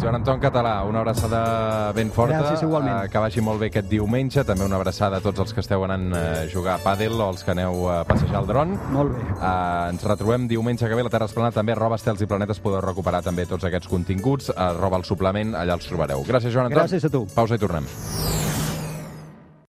Joan 0.00 0.20
Anton 0.20 0.40
Català, 0.40 0.76
una 0.86 1.00
abraçada 1.02 1.92
ben 1.96 2.12
forta. 2.14 2.38
Gràcies, 2.38 2.62
igualment. 2.66 2.94
Eh, 2.94 3.10
que 3.12 3.22
vagi 3.22 3.42
molt 3.44 3.60
bé 3.62 3.70
aquest 3.72 3.88
diumenge. 3.90 4.44
També 4.46 4.64
una 4.64 4.78
abraçada 4.78 5.18
a 5.18 5.24
tots 5.24 5.42
els 5.44 5.54
que 5.56 5.64
esteu 5.64 5.84
anant 5.86 6.14
a 6.16 6.24
jugar 6.52 6.78
a 6.78 6.84
pàdel 6.84 7.18
o 7.18 7.30
els 7.32 7.44
que 7.44 7.54
aneu 7.56 7.88
a 7.90 8.00
passejar 8.08 8.44
el 8.44 8.48
dron. 8.50 8.76
Molt 8.94 9.16
bé. 9.16 9.24
Uh, 9.40 9.90
ens 9.90 10.06
retrobem 10.06 10.46
diumenge 10.50 10.86
que 10.86 10.94
ve 10.94 11.04
a 11.04 11.08
la 11.08 11.12
Terra 11.12 11.28
Esplana 11.30 11.50
també 11.56 11.74
arroba 11.74 11.98
estels 12.00 12.22
i 12.22 12.30
planetes 12.30 12.62
podeu 12.62 12.84
recuperar 12.84 13.24
també 13.26 13.48
tots 13.50 13.66
aquests 13.66 13.90
continguts 13.90 14.52
arroba 14.54 15.00
el 15.00 15.08
suplement, 15.08 15.56
allà 15.58 15.76
els 15.78 15.88
trobareu 15.90 16.24
gràcies 16.28 16.54
Joan 16.54 16.70
Anton 16.70 16.82
Gràcies 16.82 17.08
a 17.08 17.12
tu. 17.12 17.26
pausa 17.34 17.56
i 17.56 17.62
tornem 17.62 17.88